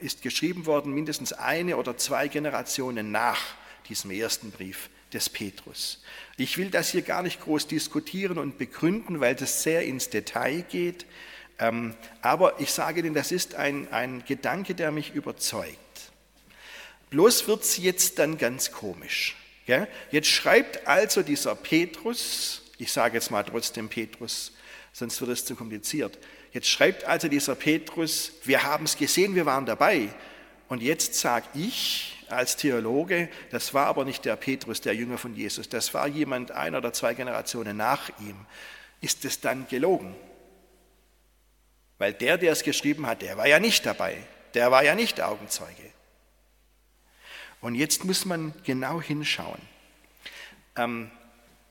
ist 0.00 0.22
geschrieben 0.22 0.66
worden 0.66 0.92
mindestens 0.92 1.32
eine 1.32 1.76
oder 1.76 1.96
zwei 1.96 2.28
Generationen 2.28 3.10
nach 3.10 3.40
diesem 3.88 4.12
ersten 4.12 4.52
Brief 4.52 4.90
des 5.12 5.28
Petrus. 5.28 6.02
Ich 6.36 6.56
will 6.56 6.70
das 6.70 6.90
hier 6.90 7.02
gar 7.02 7.22
nicht 7.22 7.40
groß 7.40 7.66
diskutieren 7.66 8.38
und 8.38 8.58
begründen, 8.58 9.18
weil 9.20 9.34
das 9.34 9.64
sehr 9.64 9.84
ins 9.84 10.10
Detail 10.10 10.62
geht. 10.62 11.04
Ähm, 11.60 11.94
aber 12.22 12.58
ich 12.58 12.72
sage 12.72 13.00
Ihnen, 13.00 13.14
das 13.14 13.30
ist 13.30 13.54
ein, 13.54 13.92
ein 13.92 14.24
Gedanke, 14.24 14.74
der 14.74 14.90
mich 14.90 15.14
überzeugt. 15.14 15.76
Bloß 17.10 17.46
wird 17.46 17.62
es 17.62 17.76
jetzt 17.76 18.18
dann 18.18 18.38
ganz 18.38 18.72
komisch. 18.72 19.36
Jetzt 20.10 20.28
schreibt 20.28 20.88
also 20.88 21.22
dieser 21.22 21.54
Petrus, 21.54 22.62
ich 22.78 22.90
sage 22.90 23.14
jetzt 23.14 23.30
mal 23.30 23.44
trotzdem 23.44 23.88
Petrus, 23.88 24.52
sonst 24.92 25.20
wird 25.20 25.30
es 25.30 25.44
zu 25.44 25.54
kompliziert. 25.54 26.18
Jetzt 26.52 26.68
schreibt 26.68 27.04
also 27.04 27.28
dieser 27.28 27.54
Petrus, 27.54 28.32
wir 28.44 28.64
haben 28.64 28.86
es 28.86 28.96
gesehen, 28.96 29.36
wir 29.36 29.46
waren 29.46 29.66
dabei. 29.66 30.08
Und 30.68 30.82
jetzt 30.82 31.14
sage 31.14 31.46
ich 31.54 32.24
als 32.28 32.56
Theologe, 32.56 33.28
das 33.50 33.72
war 33.72 33.86
aber 33.86 34.04
nicht 34.04 34.24
der 34.24 34.34
Petrus, 34.34 34.80
der 34.80 34.94
Jünger 34.94 35.18
von 35.18 35.36
Jesus, 35.36 35.68
das 35.68 35.94
war 35.94 36.08
jemand 36.08 36.50
einer 36.50 36.78
oder 36.78 36.92
zwei 36.92 37.14
Generationen 37.14 37.76
nach 37.76 38.08
ihm. 38.20 38.36
Ist 39.00 39.24
es 39.24 39.40
dann 39.40 39.68
gelogen? 39.68 40.14
Weil 42.00 42.14
der, 42.14 42.38
der 42.38 42.52
es 42.52 42.62
geschrieben 42.62 43.06
hat, 43.06 43.20
der 43.20 43.36
war 43.36 43.46
ja 43.46 43.60
nicht 43.60 43.84
dabei. 43.84 44.16
Der 44.54 44.70
war 44.70 44.82
ja 44.82 44.94
nicht 44.94 45.20
Augenzeuge. 45.20 45.92
Und 47.60 47.74
jetzt 47.74 48.06
muss 48.06 48.24
man 48.24 48.54
genau 48.64 49.02
hinschauen. 49.02 49.60
Ähm, 50.76 51.10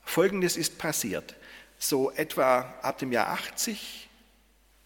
Folgendes 0.04 0.56
ist 0.56 0.78
passiert. 0.78 1.34
So 1.80 2.12
etwa 2.12 2.60
ab 2.80 2.98
dem 2.98 3.10
Jahr 3.10 3.30
80, 3.30 4.08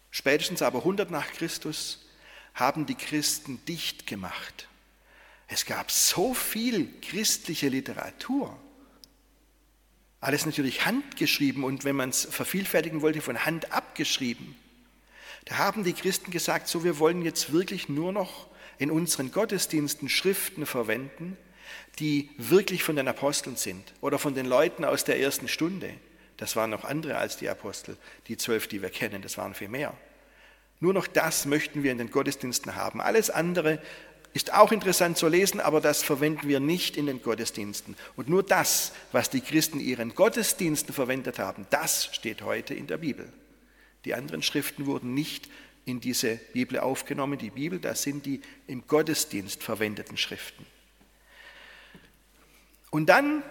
spätestens 0.09 0.63
aber 0.63 0.79
100 0.79 1.11
nach 1.11 1.31
Christus, 1.33 2.07
haben 2.55 2.87
die 2.87 2.95
Christen 2.95 3.63
dicht 3.67 4.07
gemacht. 4.07 4.67
Es 5.47 5.67
gab 5.67 5.91
so 5.91 6.33
viel 6.33 6.91
christliche 7.01 7.69
Literatur. 7.69 8.59
Alles 10.21 10.47
natürlich 10.47 10.87
handgeschrieben 10.87 11.63
und 11.63 11.83
wenn 11.83 11.95
man 11.95 12.09
es 12.09 12.25
vervielfältigen 12.25 13.03
wollte, 13.03 13.21
von 13.21 13.45
Hand 13.45 13.71
abgeschrieben. 13.71 14.55
Da 15.45 15.57
haben 15.57 15.83
die 15.83 15.93
Christen 15.93 16.31
gesagt, 16.31 16.67
so 16.67 16.83
wir 16.83 16.99
wollen 16.99 17.21
jetzt 17.21 17.53
wirklich 17.53 17.87
nur 17.87 18.11
noch 18.11 18.47
in 18.77 18.91
unseren 18.91 19.31
Gottesdiensten 19.31 20.09
Schriften 20.09 20.65
verwenden, 20.65 21.37
die 21.99 22.29
wirklich 22.37 22.83
von 22.83 22.95
den 22.95 23.07
Aposteln 23.07 23.55
sind 23.55 23.93
oder 24.01 24.19
von 24.19 24.35
den 24.35 24.45
Leuten 24.45 24.83
aus 24.83 25.03
der 25.03 25.19
ersten 25.19 25.47
Stunde. 25.47 25.91
Das 26.37 26.55
waren 26.55 26.71
noch 26.71 26.83
andere 26.83 27.17
als 27.17 27.37
die 27.37 27.47
Apostel, 27.47 27.95
die 28.27 28.37
zwölf, 28.37 28.67
die 28.67 28.81
wir 28.81 28.89
kennen, 28.89 29.21
das 29.21 29.37
waren 29.37 29.53
viel 29.53 29.69
mehr. 29.69 29.93
Nur 30.81 30.93
noch 30.93 31.07
das 31.07 31.45
möchten 31.45 31.83
wir 31.83 31.91
in 31.91 31.97
den 31.97 32.11
Gottesdiensten 32.11 32.75
haben. 32.75 32.99
Alles 32.99 33.29
andere 33.29 33.79
ist 34.33 34.53
auch 34.53 34.73
interessant 34.73 35.17
zu 35.17 35.29
lesen, 35.29 35.61
aber 35.61 35.79
das 35.79 36.03
verwenden 36.03 36.49
wir 36.49 36.59
nicht 36.59 36.97
in 36.97 37.05
den 37.05 37.21
Gottesdiensten. 37.21 37.95
Und 38.17 38.27
nur 38.27 38.43
das, 38.43 38.91
was 39.13 39.29
die 39.29 39.39
Christen 39.39 39.79
ihren 39.79 40.13
Gottesdiensten 40.13 40.93
verwendet 40.93 41.39
haben, 41.39 41.65
das 41.69 42.09
steht 42.13 42.41
heute 42.41 42.73
in 42.73 42.87
der 42.87 42.97
Bibel. 42.97 43.31
Die 44.05 44.13
anderen 44.13 44.43
Schriften 44.43 44.85
wurden 44.85 45.13
nicht 45.13 45.49
in 45.85 45.99
diese 45.99 46.35
Bibel 46.53 46.79
aufgenommen. 46.79 47.37
Die 47.37 47.49
Bibel, 47.49 47.79
das 47.79 48.03
sind 48.03 48.25
die 48.25 48.41
im 48.67 48.87
Gottesdienst 48.87 49.61
verwendeten 49.61 50.17
Schriften. 50.17 50.65
Und 52.91 53.07
dann 53.07 53.43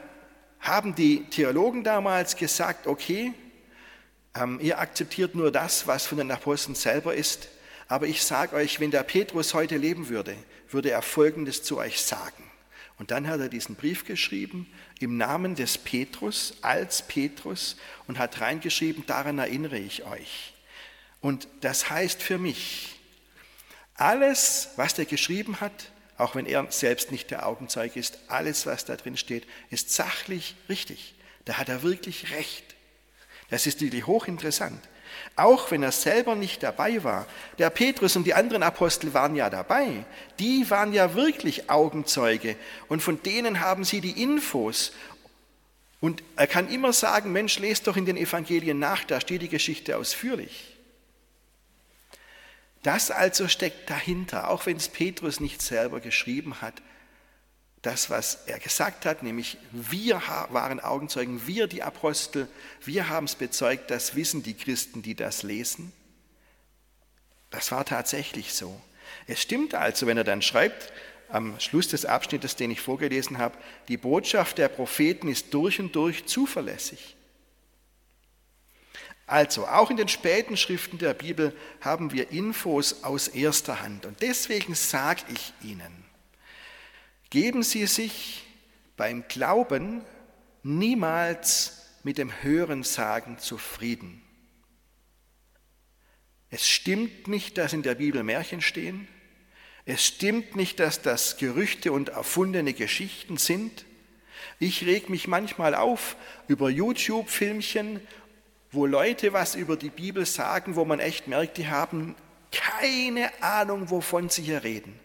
haben 0.61 0.95
die 0.95 1.25
Theologen 1.25 1.85
damals 1.85 2.37
gesagt, 2.37 2.87
okay, 2.87 3.35
ähm, 4.35 4.59
ihr 4.61 4.79
akzeptiert 4.79 5.35
nur 5.35 5.53
das, 5.53 5.87
was 5.87 6.07
von 6.07 6.19
den 6.19 6.31
Aposteln 6.31 6.75
selber 6.75 7.15
ist, 7.15 7.49
aber 7.87 8.07
ich 8.07 8.23
sage 8.23 8.57
euch, 8.57 8.81
wenn 8.81 8.91
der 8.91 9.03
Petrus 9.03 9.53
heute 9.53 9.77
leben 9.77 10.09
würde, 10.09 10.35
würde 10.71 10.91
er 10.91 11.03
Folgendes 11.03 11.63
zu 11.63 11.79
euch 11.79 12.01
sagen. 12.01 12.51
Und 12.99 13.11
dann 13.11 13.27
hat 13.27 13.41
er 13.41 13.49
diesen 13.49 13.75
Brief 13.75 14.05
geschrieben 14.05 14.73
im 15.01 15.17
Namen 15.17 15.55
des 15.55 15.79
Petrus 15.79 16.55
als 16.63 17.03
Petrus 17.03 17.77
und 18.07 18.19
hat 18.19 18.41
reingeschrieben, 18.41 19.05
daran 19.07 19.39
erinnere 19.39 19.79
ich 19.79 20.05
euch. 20.05 20.55
Und 21.21 21.49
das 21.61 21.91
heißt 21.91 22.23
für 22.23 22.39
mich, 22.39 22.95
alles, 23.95 24.71
was 24.77 24.99
er 24.99 25.07
geschrieben 25.07 25.61
hat, 25.61 25.91
auch 26.17 26.35
wenn 26.37 26.47
er 26.47 26.71
selbst 26.71 27.11
nicht 27.11 27.31
der 27.31 27.47
Augenzeuge 27.47 27.99
ist, 27.99 28.19
alles, 28.29 28.67
was 28.67 28.85
da 28.85 28.97
drin 28.97 29.17
steht, 29.17 29.47
ist 29.71 29.91
sachlich 29.91 30.55
richtig. 30.69 31.15
Da 31.45 31.55
hat 31.55 31.69
er 31.69 31.83
wirklich 31.83 32.31
recht. 32.31 32.75
Das 33.51 33.67
ist 33.67 33.81
wirklich 33.81 34.07
hochinteressant. 34.07 34.81
Auch 35.37 35.71
wenn 35.73 35.83
er 35.83 35.91
selber 35.91 36.37
nicht 36.37 36.63
dabei 36.63 37.03
war. 37.03 37.27
Der 37.59 37.71
Petrus 37.71 38.15
und 38.15 38.25
die 38.25 38.35
anderen 38.35 38.63
Apostel 38.63 39.15
waren 39.15 39.35
ja 39.35 39.51
dabei. 39.51 40.05
Die 40.39 40.71
waren 40.71 40.93
ja 40.93 41.15
wirklich 41.15 41.69
Augenzeuge 41.69 42.57
und 42.89 43.03
von 43.03 43.21
denen 43.23 43.61
haben 43.61 43.85
sie 43.85 44.01
die 44.01 44.23
Infos. 44.23 44.93
Und 46.01 46.23
er 46.37 46.47
kann 46.47 46.69
immer 46.69 46.93
sagen, 46.93 47.33
Mensch, 47.33 47.59
lest 47.59 47.87
doch 47.87 47.97
in 47.97 48.07
den 48.07 48.17
Evangelien 48.17 48.79
nach, 48.79 49.05
da 49.05 49.21
steht 49.21 49.43
die 49.43 49.49
Geschichte 49.49 49.97
ausführlich. 49.97 50.77
Das 52.85 53.11
also 53.11 53.49
steckt 53.49 53.89
dahinter, 53.89 54.51
auch 54.51 54.67
wenn 54.67 54.77
es 54.77 54.89
Petrus 54.89 55.41
nicht 55.41 55.63
selber 55.63 56.01
geschrieben 56.01 56.61
hat. 56.61 56.75
Das, 57.85 58.09
was 58.09 58.47
er 58.47 58.59
gesagt 58.59 59.05
hat, 59.05 59.23
nämlich 59.23 59.59
wir 59.71 60.23
waren 60.49 60.81
Augenzeugen, 60.81 61.47
wir 61.47 61.67
die 61.67 61.83
Apostel, 61.83 62.49
wir 62.83 63.11
haben 63.11 63.27
es 63.27 63.35
bezeugt, 63.35 63.91
das 63.91 64.15
wissen 64.15 64.43
die 64.43 64.55
Christen, 64.55 65.03
die 65.03 65.15
das 65.15 65.43
lesen. 65.43 65.93
Das 67.51 67.71
war 67.73 67.85
tatsächlich 67.85 68.55
so. 68.55 68.81
Es 69.27 69.43
stimmt 69.43 69.75
also, 69.75 70.07
wenn 70.07 70.17
er 70.17 70.25
dann 70.25 70.41
schreibt, 70.41 70.95
am 71.29 71.61
Schluss 71.61 71.89
des 71.89 72.07
Abschnittes, 72.07 72.57
den 72.57 72.71
ich 72.71 72.81
vorgelesen 72.81 73.37
habe, 73.37 73.59
die 73.89 73.99
Botschaft 73.99 74.57
der 74.57 74.69
Propheten 74.69 75.29
ist 75.29 75.53
durch 75.53 75.79
und 75.79 75.95
durch 75.95 76.25
zuverlässig. 76.25 77.17
Also, 79.27 79.67
auch 79.67 79.91
in 79.91 79.99
den 79.99 80.09
späten 80.09 80.57
Schriften 80.57 80.97
der 80.97 81.13
Bibel 81.13 81.55
haben 81.83 82.13
wir 82.13 82.31
Infos 82.31 83.05
aus 83.05 83.29
erster 83.29 83.83
Hand. 83.83 84.07
Und 84.07 84.23
deswegen 84.23 84.75
sage 84.75 85.21
ich 85.35 85.53
Ihnen, 85.63 86.04
geben 87.35 87.65
Sie 87.65 87.87
sich 87.87 88.45
beim 88.97 89.27
Glauben 89.27 90.03
niemals 90.63 91.91
mit 92.05 92.17
dem 92.17 92.31
Hörensagen 92.31 93.41
zufrieden. 93.41 94.23
Es 96.49 96.69
stimmt 96.69 97.27
nicht, 97.27 97.59
dass 97.59 97.73
in 97.73 97.83
der 97.83 97.97
Bibel 97.97 98.23
Märchen 98.23 98.61
stehen. 98.61 99.09
Es 99.85 100.07
stimmt 100.07 100.55
nicht, 100.55 100.79
dass 100.79 101.03
das 101.03 101.37
Gerüchte 101.37 101.91
und 101.91 102.11
erfundene 102.11 102.73
Geschichten 102.73 103.37
sind. 103.37 103.85
Ich 104.61 104.87
reg 104.87 105.11
mich 105.11 105.27
manchmal 105.27 105.75
auf 105.75 106.15
über 106.47 106.71
YouTube-Filmchen 106.71 108.01
wo 108.71 108.87
Leute 108.87 109.33
was 109.33 109.55
über 109.55 109.77
die 109.77 109.91
Bibel 109.91 110.27
sagen, 110.27 110.75
wo 110.77 110.85
man 110.85 111.01
echt 111.01 111.29
merkt, 111.29 111.59
die 111.59 111.69
haben 111.69 112.15
keine 112.51 113.31
Ahnung, 113.43 113.91
wovon 113.91 114.29
sie 114.29 114.43
hier 114.43 114.65
reden. 114.65 114.99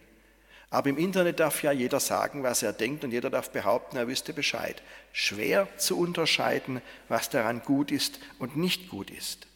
Aber 0.70 0.88
im 0.88 0.98
Internet 0.98 1.40
darf 1.40 1.64
ja 1.64 1.72
jeder 1.72 1.98
sagen, 1.98 2.44
was 2.44 2.62
er 2.62 2.72
denkt 2.72 3.02
und 3.02 3.10
jeder 3.10 3.28
darf 3.28 3.50
behaupten, 3.50 3.96
er 3.96 4.06
wüsste 4.06 4.32
Bescheid. 4.32 4.80
Schwer 5.12 5.68
zu 5.76 5.98
unterscheiden, 5.98 6.80
was 7.08 7.28
daran 7.28 7.62
gut 7.62 7.90
ist 7.90 8.20
und 8.38 8.56
nicht 8.56 8.88
gut 8.88 9.10
ist. 9.10 9.48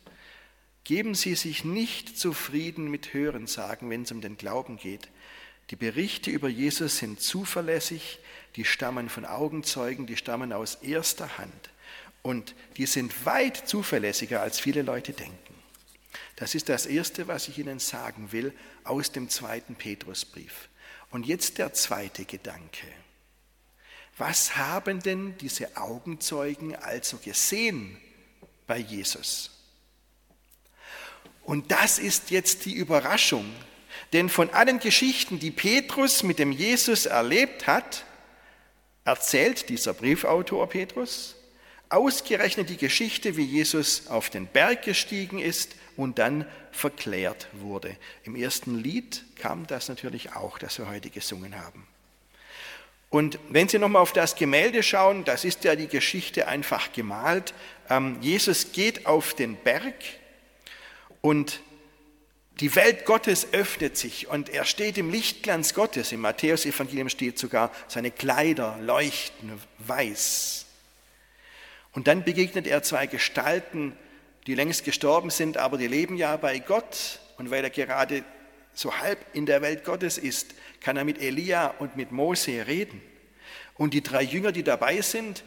Geben 0.83 1.15
Sie 1.15 1.37
sich 1.37 1.65
nicht 1.65 2.19
zufrieden 2.19 2.91
mit 2.91 3.15
Hörensagen, 3.15 3.89
wenn 3.91 4.03
es 4.03 4.11
um 4.13 4.21
den 4.21 4.37
Glauben 4.37 4.77
geht. 4.77 5.09
Die 5.71 5.77
Berichte 5.77 6.31
über 6.31 6.49
Jesus 6.49 6.99
sind 6.99 7.21
zuverlässig, 7.21 8.19
die 8.57 8.65
stammen 8.65 9.09
von 9.09 9.25
Augenzeugen, 9.25 10.07
die 10.07 10.17
stammen 10.17 10.53
aus 10.53 10.75
erster 10.77 11.39
Hand. 11.39 11.71
Und 12.23 12.55
die 12.77 12.87
sind 12.87 13.25
weit 13.25 13.57
zuverlässiger, 13.57 14.43
als 14.43 14.59
viele 14.59 14.83
Leute 14.83 15.13
denken. 15.13 15.55
Das 16.37 16.55
ist 16.55 16.69
das 16.69 16.87
Erste, 16.87 17.29
was 17.29 17.49
ich 17.49 17.59
Ihnen 17.59 17.79
sagen 17.79 18.33
will 18.33 18.53
aus 18.83 19.13
dem 19.13 19.29
zweiten 19.29 19.77
Petrusbrief. 19.77 20.69
Und 21.15 21.27
jetzt 21.27 21.59
der 21.59 21.73
zweite 21.73 22.25
Gedanke. 22.25 22.89
Was 24.19 24.57
haben 24.57 25.01
denn 25.01 25.39
diese 25.39 25.77
Augenzeugen 25.77 26.75
also 26.75 27.19
gesehen 27.19 27.97
bei 28.67 28.79
Jesus? 28.79 29.53
Und 31.45 31.71
das 31.71 32.01
ist 32.01 32.33
jetzt 32.33 32.65
die 32.65 32.75
Überraschung. 32.75 33.49
Denn 34.13 34.29
von 34.29 34.51
allen 34.51 34.81
Geschichten, 34.81 35.39
die 35.39 35.53
Petrus 35.53 36.25
mit 36.25 36.41
dem 36.41 36.51
Jesus 36.51 37.07
erlebt 37.07 37.69
hat, 37.69 38.05
erzählt 39.05 39.69
dieser 39.69 39.95
Briefautor 39.95 40.69
Petrus 40.69 41.37
ausgerechnet 41.91 42.71
die 42.71 42.77
Geschichte, 42.77 43.37
wie 43.37 43.45
Jesus 43.45 44.09
auf 44.09 44.31
den 44.31 44.49
Berg 44.49 44.83
gestiegen 44.83 45.39
ist 45.39 45.77
und 45.97 46.19
dann 46.19 46.47
verklärt 46.73 47.49
wurde. 47.53 47.97
Im 48.25 48.37
ersten 48.37 48.79
Lied 48.79 49.25
kam 49.37 49.67
das 49.67 49.89
natürlich 49.89 50.35
auch, 50.35 50.59
das 50.59 50.79
wir 50.79 50.89
heute 50.89 51.11
gesungen 51.11 51.57
haben. 51.59 51.87
Und 53.11 53.39
wenn 53.49 53.69
Sie 53.69 53.79
nochmal 53.79 54.03
auf 54.03 54.13
das 54.13 54.35
Gemälde 54.35 54.83
schauen, 54.83 55.25
das 55.25 55.45
ist 55.45 55.63
ja 55.63 55.77
die 55.77 55.87
Geschichte 55.87 56.49
einfach 56.49 56.93
gemalt. 56.93 57.55
Ähm, 57.89 58.17
Jesus 58.21 58.73
geht 58.73 59.07
auf 59.07 59.35
den 59.35 59.55
Berg 59.55 59.95
und 61.21 61.61
die 62.61 62.75
Welt 62.77 63.05
Gottes 63.05 63.53
öffnet 63.53 63.97
sich 63.97 64.29
und 64.29 64.49
er 64.49 64.65
steht 64.65 64.99
im 64.99 65.11
Lichtglanz 65.11 65.75
Gottes. 65.75 66.13
Im 66.13 66.21
Matthäusevangelium 66.21 67.09
steht 67.09 67.39
sogar, 67.39 67.73
seine 67.89 68.11
Kleider 68.11 68.79
leuchten 68.81 69.61
weiß. 69.79 70.67
Und 71.93 72.09
dann 72.09 72.25
begegnet 72.25 72.67
er 72.67 72.83
zwei 72.83 73.07
Gestalten, 73.07 73.97
die 74.47 74.55
längst 74.55 74.85
gestorben 74.85 75.31
sind, 75.31 75.57
aber 75.57 75.79
die 75.79 75.87
leben 75.87 76.17
ja 76.17 76.37
bei 76.37 76.59
Gott. 76.59 77.21
Und 77.39 77.51
weil 77.51 77.65
er 77.65 77.71
gerade 77.71 78.25
so 78.73 78.97
halb 78.99 79.19
in 79.33 79.47
der 79.47 79.63
Welt 79.63 79.85
Gottes 79.85 80.19
ist, 80.19 80.55
kann 80.81 80.97
er 80.97 81.05
mit 81.05 81.21
Elia 81.21 81.69
und 81.79 81.97
mit 81.97 82.13
Mose 82.13 82.67
reden. 82.67 83.01
Und 83.77 83.95
die 83.95 84.03
drei 84.03 84.23
Jünger, 84.23 84.53
die 84.53 84.63
dabei 84.63 85.01
sind, 85.01 85.43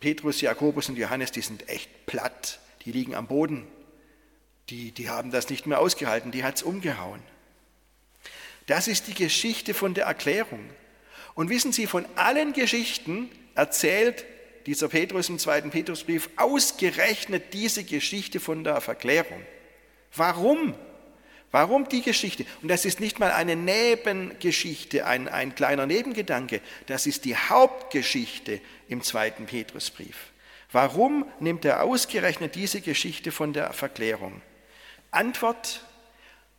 Petrus, 0.00 0.40
Jakobus 0.40 0.88
und 0.88 0.96
Johannes, 0.96 1.30
die 1.30 1.42
sind 1.42 1.68
echt 1.68 2.06
platt. 2.06 2.58
Die 2.84 2.92
liegen 2.92 3.14
am 3.14 3.26
Boden. 3.26 3.66
Die, 4.70 4.92
die 4.92 5.08
haben 5.08 5.30
das 5.30 5.48
nicht 5.50 5.66
mehr 5.66 5.80
ausgehalten, 5.80 6.30
die 6.30 6.44
hat 6.44 6.56
es 6.56 6.62
umgehauen. 6.62 7.22
Das 8.66 8.88
ist 8.88 9.08
die 9.08 9.14
Geschichte 9.14 9.74
von 9.74 9.94
der 9.94 10.04
Erklärung. 10.04 10.60
Und 11.34 11.48
wissen 11.48 11.72
Sie, 11.72 11.86
von 11.86 12.06
allen 12.16 12.52
Geschichten 12.52 13.30
erzählt 13.54 14.24
dieser 14.66 14.88
Petrus 14.88 15.28
im 15.28 15.38
zweiten 15.38 15.70
Petrusbrief 15.70 16.30
ausgerechnet 16.36 17.52
diese 17.52 17.84
Geschichte 17.84 18.40
von 18.40 18.64
der 18.64 18.80
Verklärung. 18.80 19.40
Warum? 20.14 20.74
Warum 21.50 21.88
die 21.88 22.02
Geschichte? 22.02 22.46
Und 22.62 22.68
das 22.68 22.84
ist 22.84 23.00
nicht 23.00 23.18
mal 23.18 23.32
eine 23.32 23.56
Nebengeschichte, 23.56 25.06
ein, 25.06 25.28
ein 25.28 25.54
kleiner 25.54 25.86
Nebengedanke, 25.86 26.60
das 26.86 27.06
ist 27.06 27.24
die 27.24 27.36
Hauptgeschichte 27.36 28.60
im 28.88 29.02
zweiten 29.02 29.46
Petrusbrief. 29.46 30.16
Warum 30.72 31.26
nimmt 31.40 31.64
er 31.64 31.82
ausgerechnet 31.82 32.54
diese 32.54 32.80
Geschichte 32.80 33.32
von 33.32 33.52
der 33.52 33.72
Verklärung? 33.72 34.40
Antwort, 35.10 35.84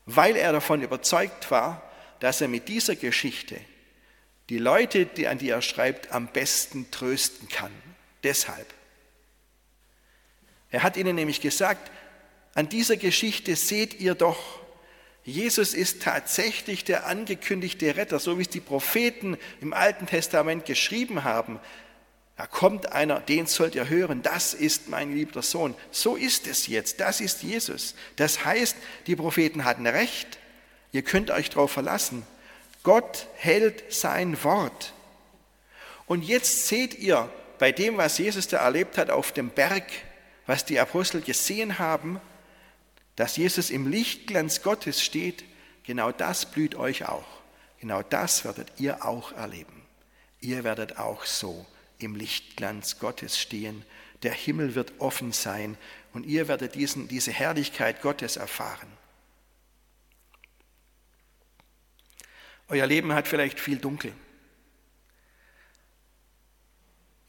weil 0.06 0.36
er 0.36 0.52
davon 0.52 0.82
überzeugt 0.82 1.50
war, 1.52 1.90
dass 2.20 2.42
er 2.42 2.50
mit 2.50 2.68
dieser 2.68 2.98
Geschichte 2.98 3.60
die 4.50 4.58
Leute, 4.58 5.06
die, 5.06 5.28
an 5.28 5.38
die 5.38 5.50
er 5.50 5.62
schreibt, 5.62 6.12
am 6.12 6.28
besten 6.28 6.92
trösten 6.92 7.48
kann. 7.48 7.72
Deshalb. 8.24 8.68
Er 10.70 10.84
hat 10.84 10.98
ihnen 10.98 11.16
nämlich 11.16 11.42
gesagt, 11.42 11.92
an 12.54 12.70
dieser 12.70 12.98
Geschichte 12.98 13.56
seht 13.56 14.00
ihr 14.00 14.16
doch, 14.16 14.60
Jesus 15.24 15.74
ist 15.74 16.02
tatsächlich 16.02 16.84
der 16.84 17.06
angekündigte 17.06 17.96
Retter, 17.96 18.20
so 18.20 18.38
wie 18.38 18.44
es 18.44 18.50
die 18.50 18.60
Propheten 18.60 19.38
im 19.60 19.74
Alten 19.74 20.08
Testament 20.08 20.66
geschrieben 20.66 21.24
haben. 21.24 21.60
Da 22.38 22.48
kommt 22.48 22.92
einer, 22.92 23.20
den 23.20 23.46
sollt 23.46 23.76
ihr 23.76 23.88
hören, 23.88 24.24
das 24.24 24.54
ist 24.56 24.90
mein 24.90 25.10
geliebter 25.10 25.44
Sohn. 25.44 25.76
So 25.92 26.16
ist 26.16 26.48
es 26.48 26.66
jetzt, 26.68 27.00
das 27.00 27.22
ist 27.22 27.44
Jesus. 27.44 27.94
Das 28.16 28.46
heißt, 28.46 28.76
die 29.06 29.16
Propheten 29.16 29.64
hatten 29.64 29.86
recht, 29.86 30.40
ihr 30.92 31.04
könnt 31.04 31.30
euch 31.30 31.50
darauf 31.50 31.72
verlassen. 31.72 32.26
Gott 32.84 33.28
hält 33.36 33.94
sein 33.94 34.44
Wort. 34.44 34.94
Und 36.08 36.24
jetzt 36.24 36.68
seht 36.68 36.98
ihr 36.98 37.30
bei 37.62 37.72
dem, 37.72 37.98
was 37.98 38.18
Jesus 38.18 38.48
da 38.48 38.58
erlebt 38.58 38.98
hat 38.98 39.12
auf 39.12 39.34
dem 39.34 39.52
Berg, 39.52 39.84
was 40.48 40.66
die 40.66 40.80
Apostel 40.80 41.22
gesehen 41.22 41.78
haben, 41.78 42.20
dass 43.16 43.38
Jesus 43.38 43.70
im 43.70 43.88
Lichtglanz 43.88 44.64
Gottes 44.64 45.04
steht, 45.04 45.44
genau 45.84 46.12
das 46.12 46.48
blüht 46.48 46.74
euch 46.74 47.08
auch. 47.08 47.28
Genau 47.80 48.02
das 48.02 48.46
werdet 48.46 48.80
ihr 48.80 49.06
auch 49.06 49.34
erleben. 49.34 49.84
Ihr 50.40 50.64
werdet 50.64 50.98
auch 50.98 51.24
so 51.24 51.68
im 52.00 52.16
Lichtglanz 52.16 52.98
Gottes 52.98 53.40
stehen. 53.40 53.86
Der 54.24 54.34
Himmel 54.34 54.74
wird 54.74 54.94
offen 54.98 55.32
sein 55.32 55.78
und 56.14 56.26
ihr 56.26 56.48
werdet 56.48 56.74
diesen, 56.74 57.10
diese 57.10 57.32
Herrlichkeit 57.32 58.02
Gottes 58.02 58.38
erfahren. 58.38 58.92
Euer 62.70 62.88
Leben 62.88 63.14
hat 63.14 63.28
vielleicht 63.28 63.60
viel 63.60 63.78
Dunkel. 63.78 64.14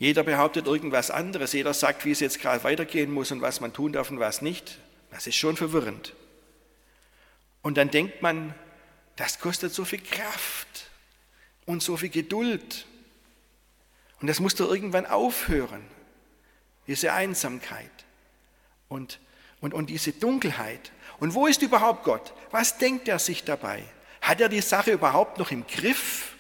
Jeder 0.03 0.25
behauptet 0.25 0.67
irgendwas 0.67 1.13
anderes, 1.13 1.53
jeder 1.53 1.73
sagt, 1.73 2.05
wie 2.05 2.11
es 2.11 2.19
jetzt 2.19 2.41
gerade 2.41 2.65
weitergehen 2.65 3.13
muss 3.13 3.31
und 3.31 3.41
was 3.41 3.61
man 3.61 3.73
tun 3.73 3.93
darf 3.93 4.11
und 4.11 4.19
was 4.19 4.43
nicht. 4.43 4.79
Das 5.13 5.29
ist 5.29 5.37
schon 5.37 5.57
verwirrend. 5.57 6.13
Und 7.63 7.77
dann 7.77 7.89
denkt 7.89 8.21
man, 8.21 8.53
das 9.15 9.39
kostet 9.39 9.73
so 9.73 9.85
viel 9.85 10.01
Kraft 10.01 10.91
und 11.67 11.85
so 11.85 11.97
viel 11.97 12.09
Geduld. 12.09 12.85
Und 14.21 14.27
das 14.27 14.41
muss 14.41 14.57
doch 14.57 14.69
irgendwann 14.69 15.07
aufhören, 15.07 15.85
diese 16.89 17.13
Einsamkeit 17.13 17.93
und, 18.89 19.21
und, 19.61 19.73
und 19.73 19.89
diese 19.89 20.11
Dunkelheit. 20.11 20.91
Und 21.21 21.35
wo 21.35 21.47
ist 21.47 21.63
überhaupt 21.63 22.03
Gott? 22.03 22.35
Was 22.51 22.77
denkt 22.77 23.07
er 23.07 23.21
sich 23.21 23.45
dabei? 23.45 23.85
Hat 24.21 24.41
er 24.41 24.49
die 24.49 24.63
Sache 24.63 24.91
überhaupt 24.91 25.39
noch 25.39 25.53
im 25.53 25.65
Griff? 25.65 26.35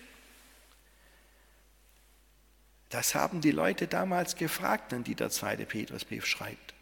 Das 2.93 3.15
haben 3.15 3.41
die 3.41 3.53
Leute 3.53 3.89
damals 3.89 4.37
gefragt, 4.37 4.93
an 4.93 5.03
die 5.03 5.15
der 5.15 5.31
zweite 5.31 5.65
Petrusbrief 5.65 6.27
schreibt. 6.27 6.75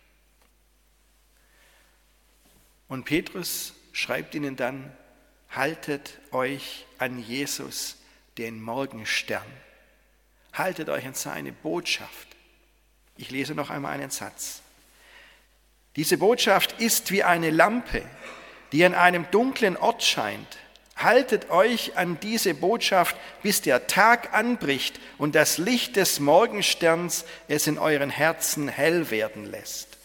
Und 2.88 3.04
Petrus 3.04 3.74
schreibt 3.92 4.34
ihnen 4.34 4.56
dann, 4.56 4.92
haltet 5.50 6.18
euch 6.32 6.84
an 6.98 7.20
Jesus, 7.20 7.96
den 8.38 8.60
Morgenstern. 8.60 9.46
Haltet 10.52 10.88
euch 10.88 11.06
an 11.06 11.14
seine 11.14 11.52
Botschaft. 11.52 12.26
Ich 13.16 13.30
lese 13.30 13.54
noch 13.54 13.70
einmal 13.70 13.92
einen 13.92 14.10
Satz. 14.10 14.62
Diese 15.94 16.18
Botschaft 16.18 16.80
ist 16.80 17.12
wie 17.12 17.22
eine 17.22 17.50
Lampe, 17.50 18.04
die 18.72 18.84
an 18.84 18.94
einem 18.94 19.30
dunklen 19.30 19.76
Ort 19.76 20.02
scheint. 20.02 20.58
Haltet 21.02 21.50
euch 21.50 21.96
an 21.96 22.20
diese 22.20 22.52
Botschaft, 22.52 23.16
bis 23.42 23.62
der 23.62 23.86
Tag 23.86 24.34
anbricht 24.34 25.00
und 25.16 25.34
das 25.34 25.56
Licht 25.56 25.96
des 25.96 26.20
Morgensterns 26.20 27.24
es 27.48 27.66
in 27.66 27.78
euren 27.78 28.10
Herzen 28.10 28.68
hell 28.68 29.10
werden 29.10 29.46
lässt. 29.46 29.96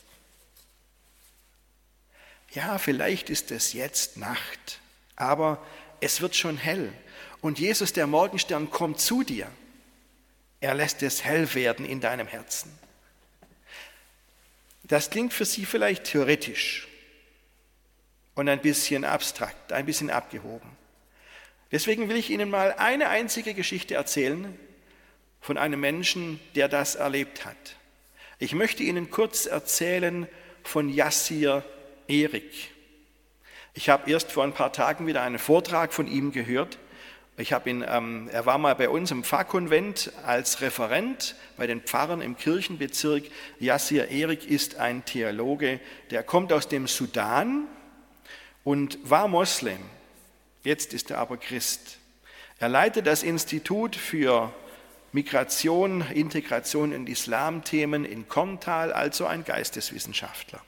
Ja, 2.52 2.78
vielleicht 2.78 3.30
ist 3.30 3.52
es 3.52 3.74
jetzt 3.74 4.16
Nacht, 4.16 4.80
aber 5.18 5.62
es 6.00 6.22
wird 6.22 6.36
schon 6.36 6.58
hell. 6.58 6.94
Und 7.42 7.60
Jesus, 7.60 7.92
der 7.92 8.08
Morgenstern, 8.08 8.72
kommt 8.72 9.02
zu 9.02 9.24
dir. 9.24 9.52
Er 10.62 10.74
lässt 10.74 11.04
es 11.04 11.26
hell 11.26 11.54
werden 11.54 11.86
in 11.86 12.00
deinem 12.00 12.28
Herzen. 12.28 12.72
Das 14.84 15.10
klingt 15.10 15.34
für 15.34 15.46
Sie 15.46 15.66
vielleicht 15.66 16.06
theoretisch 16.06 16.88
und 18.36 18.48
ein 18.48 18.62
bisschen 18.62 19.04
abstrakt, 19.04 19.74
ein 19.74 19.86
bisschen 19.86 20.10
abgehoben. 20.10 20.78
Deswegen 21.72 22.10
will 22.10 22.18
ich 22.18 22.30
Ihnen 22.30 22.50
mal 22.50 22.74
eine 22.78 23.10
einzige 23.10 23.54
Geschichte 23.54 23.96
erzählen 23.96 24.58
von 25.42 25.58
einem 25.58 25.80
Menschen, 25.80 26.40
der 26.56 26.68
das 26.68 26.96
erlebt 26.96 27.46
hat. 27.46 27.76
Ich 28.40 28.54
möchte 28.54 28.84
Ihnen 28.84 29.10
kurz 29.10 29.46
erzählen 29.46 30.28
von 30.64 30.90
Yassir 30.90 31.64
Erik. 32.08 32.72
Ich 33.74 33.90
habe 33.90 34.10
erst 34.10 34.32
vor 34.32 34.44
ein 34.44 34.54
paar 34.54 34.74
Tagen 34.74 35.08
wieder 35.08 35.22
einen 35.22 35.40
Vortrag 35.40 35.94
von 35.94 36.08
ihm 36.08 36.32
gehört 36.32 36.78
ich 37.38 37.52
habe 37.52 37.70
ihn, 37.70 37.84
ähm, 37.86 38.30
er 38.32 38.46
war 38.46 38.58
mal 38.58 38.76
bei 38.76 38.88
uns 38.88 39.12
im 39.12 39.26
Pfarrkonvent 39.26 40.14
als 40.26 40.62
Referent 40.62 41.36
bei 41.58 41.68
den 41.68 41.82
Pfarrern 41.82 42.22
im 42.22 42.38
Kirchenbezirk. 42.38 43.26
Yassir 43.60 44.10
Erik 44.10 44.50
ist 44.50 44.78
ein 44.78 45.04
Theologe, 45.04 45.82
der 46.12 46.24
kommt 46.24 46.54
aus 46.54 46.70
dem 46.70 46.88
Sudan 46.88 47.68
und 48.64 48.98
war 49.04 49.28
Moslem. 49.28 49.82
Jetzt 50.66 50.94
ist 50.94 51.12
er 51.12 51.20
aber 51.20 51.38
Christ. 51.38 52.00
Er 52.58 52.70
leitet 52.70 53.06
das 53.06 53.22
Institut 53.22 53.96
für 53.96 54.52
Migration, 55.12 56.02
Integration 56.12 56.92
in 56.92 57.06
Islamthemen 57.06 58.04
in 58.04 58.28
Korntal, 58.28 58.92
also 58.92 59.28
ein 59.28 59.46
Geisteswissenschaftler. 59.46 60.60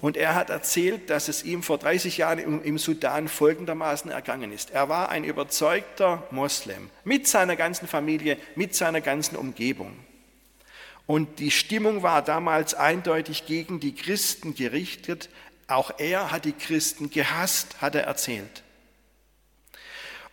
Und 0.00 0.16
er 0.16 0.36
hat 0.36 0.50
erzählt, 0.50 1.10
dass 1.10 1.26
es 1.26 1.42
ihm 1.42 1.64
vor 1.64 1.78
30 1.78 2.16
Jahren 2.18 2.62
im 2.62 2.78
Sudan 2.78 3.26
folgendermaßen 3.26 4.10
ergangen 4.10 4.52
ist. 4.52 4.70
Er 4.70 4.88
war 4.88 5.08
ein 5.08 5.24
überzeugter 5.24 6.22
Moslem 6.30 6.90
mit 7.02 7.26
seiner 7.26 7.56
ganzen 7.56 7.88
Familie, 7.88 8.38
mit 8.54 8.76
seiner 8.76 9.00
ganzen 9.00 9.34
Umgebung. 9.34 9.96
Und 11.06 11.40
die 11.40 11.50
Stimmung 11.50 12.04
war 12.04 12.22
damals 12.22 12.74
eindeutig 12.74 13.46
gegen 13.46 13.80
die 13.80 13.94
Christen 13.96 14.54
gerichtet. 14.54 15.28
Auch 15.66 15.98
er 15.98 16.30
hat 16.30 16.44
die 16.44 16.52
Christen 16.52 17.10
gehasst, 17.10 17.80
hat 17.80 17.94
er 17.94 18.04
erzählt. 18.04 18.62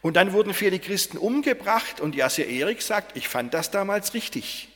Und 0.02 0.16
dann 0.16 0.34
wurden 0.34 0.54
viele 0.54 0.80
Christen 0.80 1.18
umgebracht 1.18 2.00
und 2.00 2.16
Yasser 2.16 2.46
Erik 2.46 2.82
sagt, 2.82 3.16
ich 3.16 3.28
fand 3.28 3.54
das 3.54 3.72
damals 3.72 4.14
richtig. 4.14 4.68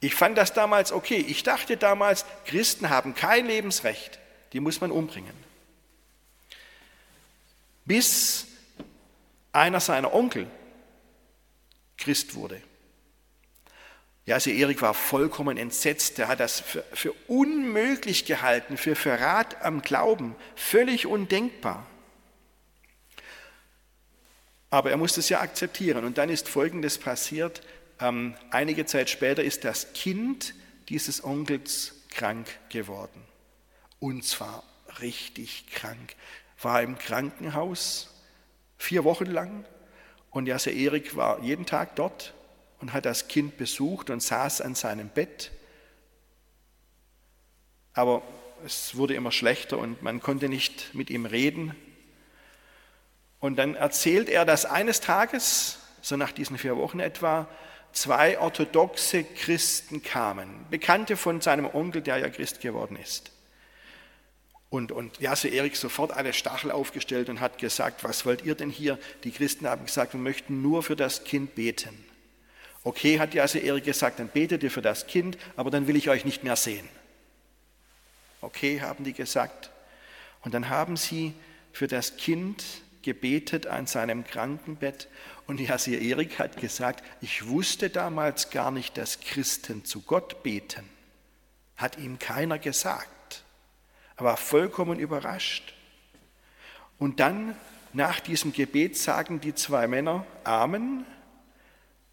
Ich 0.00 0.14
fand 0.14 0.36
das 0.36 0.52
damals 0.52 0.92
okay. 0.92 1.18
Ich 1.18 1.42
dachte 1.42 1.76
damals, 1.76 2.24
Christen 2.46 2.90
haben 2.90 3.14
kein 3.14 3.46
Lebensrecht, 3.46 4.18
die 4.52 4.60
muss 4.60 4.80
man 4.80 4.90
umbringen. 4.90 5.34
Bis 7.84 8.46
einer 9.52 9.80
seiner 9.80 10.12
Onkel 10.12 10.46
Christ 11.96 12.34
wurde. 12.34 12.60
Ja, 14.26 14.34
also 14.34 14.50
Erik 14.50 14.82
war 14.82 14.92
vollkommen 14.92 15.56
entsetzt. 15.56 16.18
Er 16.18 16.26
hat 16.26 16.40
das 16.40 16.58
für, 16.58 16.84
für 16.92 17.12
unmöglich 17.28 18.24
gehalten, 18.24 18.76
für 18.76 18.96
Verrat 18.96 19.62
am 19.62 19.82
Glauben, 19.82 20.34
völlig 20.56 21.06
undenkbar. 21.06 21.86
Aber 24.68 24.90
er 24.90 24.96
musste 24.96 25.20
es 25.20 25.28
ja 25.28 25.40
akzeptieren. 25.40 26.04
Und 26.04 26.18
dann 26.18 26.28
ist 26.28 26.48
Folgendes 26.48 26.98
passiert. 26.98 27.62
Ähm, 28.00 28.34
einige 28.50 28.84
Zeit 28.84 29.10
später 29.10 29.44
ist 29.44 29.64
das 29.64 29.92
Kind 29.92 30.54
dieses 30.88 31.22
Onkels 31.22 31.94
krank 32.10 32.48
geworden. 32.68 33.22
Und 34.00 34.24
zwar 34.24 34.64
richtig 35.00 35.68
krank. 35.72 36.16
War 36.60 36.82
im 36.82 36.98
Krankenhaus 36.98 38.12
vier 38.76 39.04
Wochen 39.04 39.26
lang 39.26 39.64
und 40.30 40.46
Jasse 40.46 40.70
Erik 40.70 41.14
war 41.14 41.40
jeden 41.42 41.64
Tag 41.64 41.94
dort 41.94 42.34
und 42.80 42.92
hat 42.92 43.06
das 43.06 43.28
Kind 43.28 43.56
besucht 43.56 44.10
und 44.10 44.22
saß 44.22 44.60
an 44.60 44.74
seinem 44.74 45.08
Bett. 45.08 45.50
Aber 47.94 48.22
es 48.64 48.96
wurde 48.96 49.14
immer 49.14 49.32
schlechter 49.32 49.78
und 49.78 50.02
man 50.02 50.20
konnte 50.20 50.48
nicht 50.48 50.94
mit 50.94 51.10
ihm 51.10 51.26
reden. 51.26 51.74
Und 53.40 53.56
dann 53.56 53.74
erzählt 53.74 54.28
er, 54.28 54.44
dass 54.44 54.64
eines 54.64 55.00
Tages, 55.00 55.78
so 56.02 56.16
nach 56.16 56.32
diesen 56.32 56.58
vier 56.58 56.76
Wochen 56.76 57.00
etwa, 57.00 57.48
zwei 57.92 58.38
orthodoxe 58.38 59.24
Christen 59.24 60.02
kamen, 60.02 60.66
Bekannte 60.70 61.16
von 61.16 61.40
seinem 61.40 61.66
Onkel, 61.66 62.02
der 62.02 62.18
ja 62.18 62.28
Christ 62.28 62.60
geworden 62.60 62.96
ist. 62.96 63.32
Und, 64.68 64.92
und 64.92 65.20
Jasse 65.20 65.48
Erik 65.48 65.76
sofort 65.76 66.12
alle 66.12 66.32
Stachel 66.32 66.70
aufgestellt 66.70 67.28
und 67.28 67.40
hat 67.40 67.58
gesagt, 67.58 68.04
was 68.04 68.26
wollt 68.26 68.44
ihr 68.44 68.54
denn 68.54 68.68
hier? 68.68 68.98
Die 69.24 69.30
Christen 69.30 69.66
haben 69.66 69.86
gesagt, 69.86 70.12
wir 70.12 70.20
möchten 70.20 70.60
nur 70.60 70.82
für 70.82 70.96
das 70.96 71.24
Kind 71.24 71.54
beten. 71.54 72.05
Okay, 72.86 73.18
hat 73.18 73.34
Jasse 73.34 73.58
Erik 73.58 73.82
gesagt, 73.82 74.20
dann 74.20 74.28
betet 74.28 74.62
ihr 74.62 74.70
für 74.70 74.80
das 74.80 75.08
Kind, 75.08 75.36
aber 75.56 75.72
dann 75.72 75.88
will 75.88 75.96
ich 75.96 76.08
euch 76.08 76.24
nicht 76.24 76.44
mehr 76.44 76.54
sehen. 76.54 76.88
Okay, 78.40 78.80
haben 78.80 79.02
die 79.02 79.12
gesagt. 79.12 79.72
Und 80.42 80.54
dann 80.54 80.68
haben 80.68 80.96
sie 80.96 81.34
für 81.72 81.88
das 81.88 82.16
Kind 82.16 82.62
gebetet 83.02 83.66
an 83.66 83.88
seinem 83.88 84.24
Krankenbett 84.24 85.08
und 85.48 85.58
Jasir 85.58 86.00
Erik 86.00 86.38
hat 86.38 86.58
gesagt, 86.58 87.02
ich 87.20 87.48
wusste 87.48 87.90
damals 87.90 88.50
gar 88.50 88.70
nicht, 88.70 88.96
dass 88.96 89.18
Christen 89.18 89.84
zu 89.84 90.02
Gott 90.02 90.44
beten. 90.44 90.88
Hat 91.76 91.98
ihm 91.98 92.20
keiner 92.20 92.60
gesagt. 92.60 93.42
Er 94.16 94.26
war 94.26 94.36
vollkommen 94.36 95.00
überrascht. 95.00 95.74
Und 97.00 97.18
dann, 97.18 97.56
nach 97.92 98.20
diesem 98.20 98.52
Gebet, 98.52 98.96
sagen 98.96 99.40
die 99.40 99.56
zwei 99.56 99.88
Männer 99.88 100.24
Amen. 100.44 101.04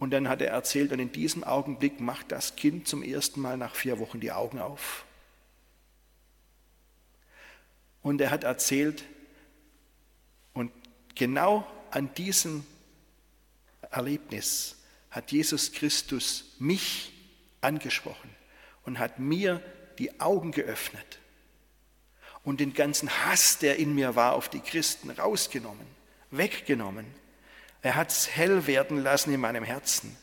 Und 0.04 0.12
dann 0.12 0.28
hat 0.28 0.42
er 0.42 0.50
erzählt, 0.50 0.92
und 0.92 1.00
in 1.00 1.14
diesem 1.14 1.46
Augenblick 1.46 2.02
macht 2.02 2.34
das 2.34 2.58
Kind 2.58 2.90
zum 2.90 3.04
ersten 3.04 3.40
Mal 3.40 3.56
nach 3.56 3.74
vier 3.74 4.00
Wochen 4.00 4.20
die 4.20 4.34
Augen 4.34 4.60
auf. 4.60 5.06
Und 8.02 8.20
er 8.20 8.30
hat 8.30 8.44
erzählt, 8.44 9.06
und 10.54 10.74
genau 11.16 11.66
an 11.90 12.14
diesem 12.16 12.66
Erlebnis 13.92 14.76
hat 15.10 15.32
Jesus 15.32 15.72
Christus 15.72 16.54
mich 16.60 17.14
angesprochen 17.62 18.30
und 18.84 19.00
hat 19.00 19.20
mir 19.20 19.62
die 20.00 20.20
Augen 20.20 20.52
geöffnet 20.52 21.20
und 22.44 22.60
den 22.60 22.74
ganzen 22.74 23.10
Hass, 23.26 23.58
der 23.58 23.78
in 23.78 23.96
mir 23.96 24.18
war, 24.18 24.34
auf 24.34 24.50
die 24.50 24.60
Christen 24.60 25.12
rausgenommen, 25.12 25.88
weggenommen. 26.30 27.06
Er 27.84 27.96
hat 27.96 28.12
es 28.12 28.36
hell 28.36 28.66
werden 28.66 29.04
lassen 29.04 29.34
in 29.34 29.42
meinem 29.42 29.64
Herzen. 29.64 30.16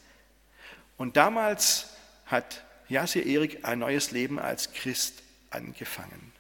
Und 0.97 1.17
damals 1.17 1.91
hat 2.27 2.65
Jasir 2.89 3.25
Erik 3.25 3.65
ein 3.65 3.79
neues 3.79 4.11
Leben 4.11 4.39
als 4.39 4.73
Christ 4.73 5.23
angefangen. 5.51 6.33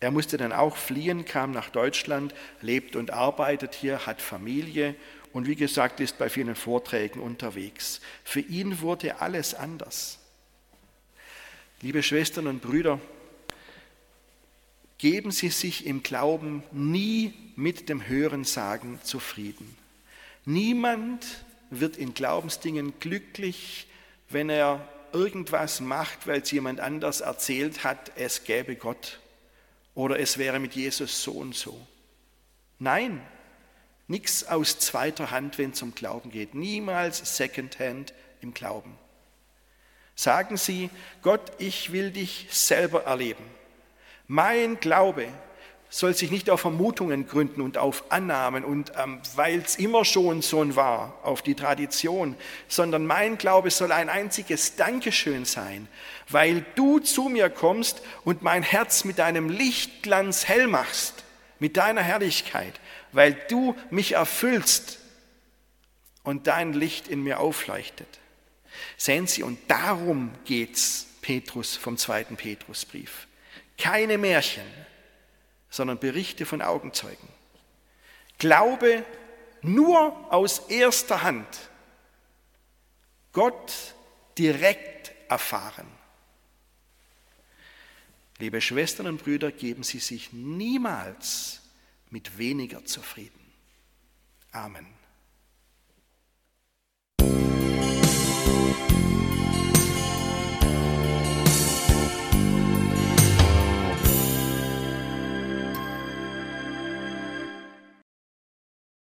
Er 0.00 0.10
musste 0.10 0.38
dann 0.38 0.52
auch 0.52 0.76
fliehen, 0.76 1.24
kam 1.24 1.52
nach 1.52 1.70
Deutschland, 1.70 2.34
lebt 2.60 2.96
und 2.96 3.12
arbeitet 3.12 3.74
hier, 3.74 4.06
hat 4.06 4.20
Familie 4.20 4.96
und 5.32 5.46
wie 5.46 5.56
gesagt 5.56 6.00
ist 6.00 6.18
bei 6.18 6.28
vielen 6.28 6.56
Vorträgen 6.56 7.20
unterwegs. 7.20 8.00
Für 8.24 8.40
ihn 8.40 8.80
wurde 8.80 9.20
alles 9.20 9.54
anders. 9.54 10.18
Liebe 11.80 12.02
Schwestern 12.02 12.46
und 12.46 12.60
Brüder, 12.60 12.98
geben 14.98 15.30
Sie 15.30 15.48
sich 15.48 15.86
im 15.86 16.02
Glauben 16.02 16.62
nie 16.72 17.34
mit 17.56 17.88
dem 17.88 18.06
Hörensagen 18.06 18.98
zufrieden. 19.02 19.79
Niemand 20.44 21.26
wird 21.70 21.96
in 21.96 22.14
Glaubensdingen 22.14 22.98
glücklich, 22.98 23.86
wenn 24.28 24.50
er 24.50 24.86
irgendwas 25.12 25.80
macht, 25.80 26.26
weil 26.26 26.40
es 26.40 26.50
jemand 26.50 26.80
anders 26.80 27.20
erzählt 27.20 27.84
hat, 27.84 28.12
es 28.16 28.44
gäbe 28.44 28.76
Gott 28.76 29.20
oder 29.94 30.18
es 30.18 30.38
wäre 30.38 30.58
mit 30.58 30.74
Jesus 30.74 31.22
so 31.22 31.32
und 31.32 31.54
so. 31.54 31.86
Nein, 32.78 33.20
nichts 34.08 34.44
aus 34.44 34.78
zweiter 34.78 35.30
Hand, 35.30 35.58
wenn 35.58 35.70
es 35.70 35.82
um 35.82 35.94
Glauben 35.94 36.30
geht. 36.30 36.54
Niemals 36.54 37.36
Secondhand 37.36 38.14
im 38.40 38.54
Glauben. 38.54 38.96
Sagen 40.14 40.56
Sie, 40.56 40.90
Gott, 41.22 41.52
ich 41.58 41.92
will 41.92 42.10
dich 42.10 42.46
selber 42.50 43.04
erleben. 43.04 43.44
Mein 44.26 44.78
Glaube 44.80 45.28
soll 45.90 46.14
sich 46.14 46.30
nicht 46.30 46.48
auf 46.48 46.60
Vermutungen 46.60 47.26
gründen 47.26 47.60
und 47.60 47.76
auf 47.76 48.04
Annahmen 48.10 48.64
und 48.64 48.92
ähm, 48.96 49.20
weil 49.34 49.58
es 49.58 49.74
immer 49.74 50.04
schon 50.04 50.40
so 50.40 50.76
war, 50.76 51.18
auf 51.24 51.42
die 51.42 51.56
Tradition, 51.56 52.36
sondern 52.68 53.06
mein 53.06 53.38
Glaube 53.38 53.70
soll 53.70 53.90
ein 53.90 54.08
einziges 54.08 54.76
Dankeschön 54.76 55.44
sein, 55.44 55.88
weil 56.28 56.64
du 56.76 57.00
zu 57.00 57.24
mir 57.24 57.50
kommst 57.50 58.02
und 58.24 58.42
mein 58.42 58.62
Herz 58.62 59.04
mit 59.04 59.18
deinem 59.18 59.48
Lichtglanz 59.48 60.46
hell 60.46 60.68
machst, 60.68 61.24
mit 61.58 61.76
deiner 61.76 62.02
Herrlichkeit, 62.02 62.80
weil 63.10 63.34
du 63.48 63.74
mich 63.90 64.12
erfüllst 64.12 65.00
und 66.22 66.46
dein 66.46 66.72
Licht 66.72 67.08
in 67.08 67.24
mir 67.24 67.40
aufleuchtet. 67.40 68.20
Sehen 68.96 69.26
Sie, 69.26 69.42
und 69.42 69.58
darum 69.68 70.30
geht's 70.44 71.06
Petrus 71.20 71.76
vom 71.76 71.96
zweiten 71.96 72.36
Petrusbrief. 72.36 73.26
Keine 73.76 74.18
Märchen, 74.18 74.64
sondern 75.70 75.98
Berichte 75.98 76.44
von 76.44 76.60
Augenzeugen. 76.60 77.28
Glaube 78.38 79.04
nur 79.62 80.32
aus 80.32 80.58
erster 80.68 81.22
Hand. 81.22 81.70
Gott 83.32 83.94
direkt 84.36 85.12
erfahren. 85.28 85.86
Liebe 88.38 88.60
Schwestern 88.60 89.06
und 89.06 89.22
Brüder, 89.22 89.52
geben 89.52 89.82
Sie 89.82 89.98
sich 89.98 90.32
niemals 90.32 91.60
mit 92.08 92.38
weniger 92.38 92.84
zufrieden. 92.84 93.38
Amen. 94.50 94.99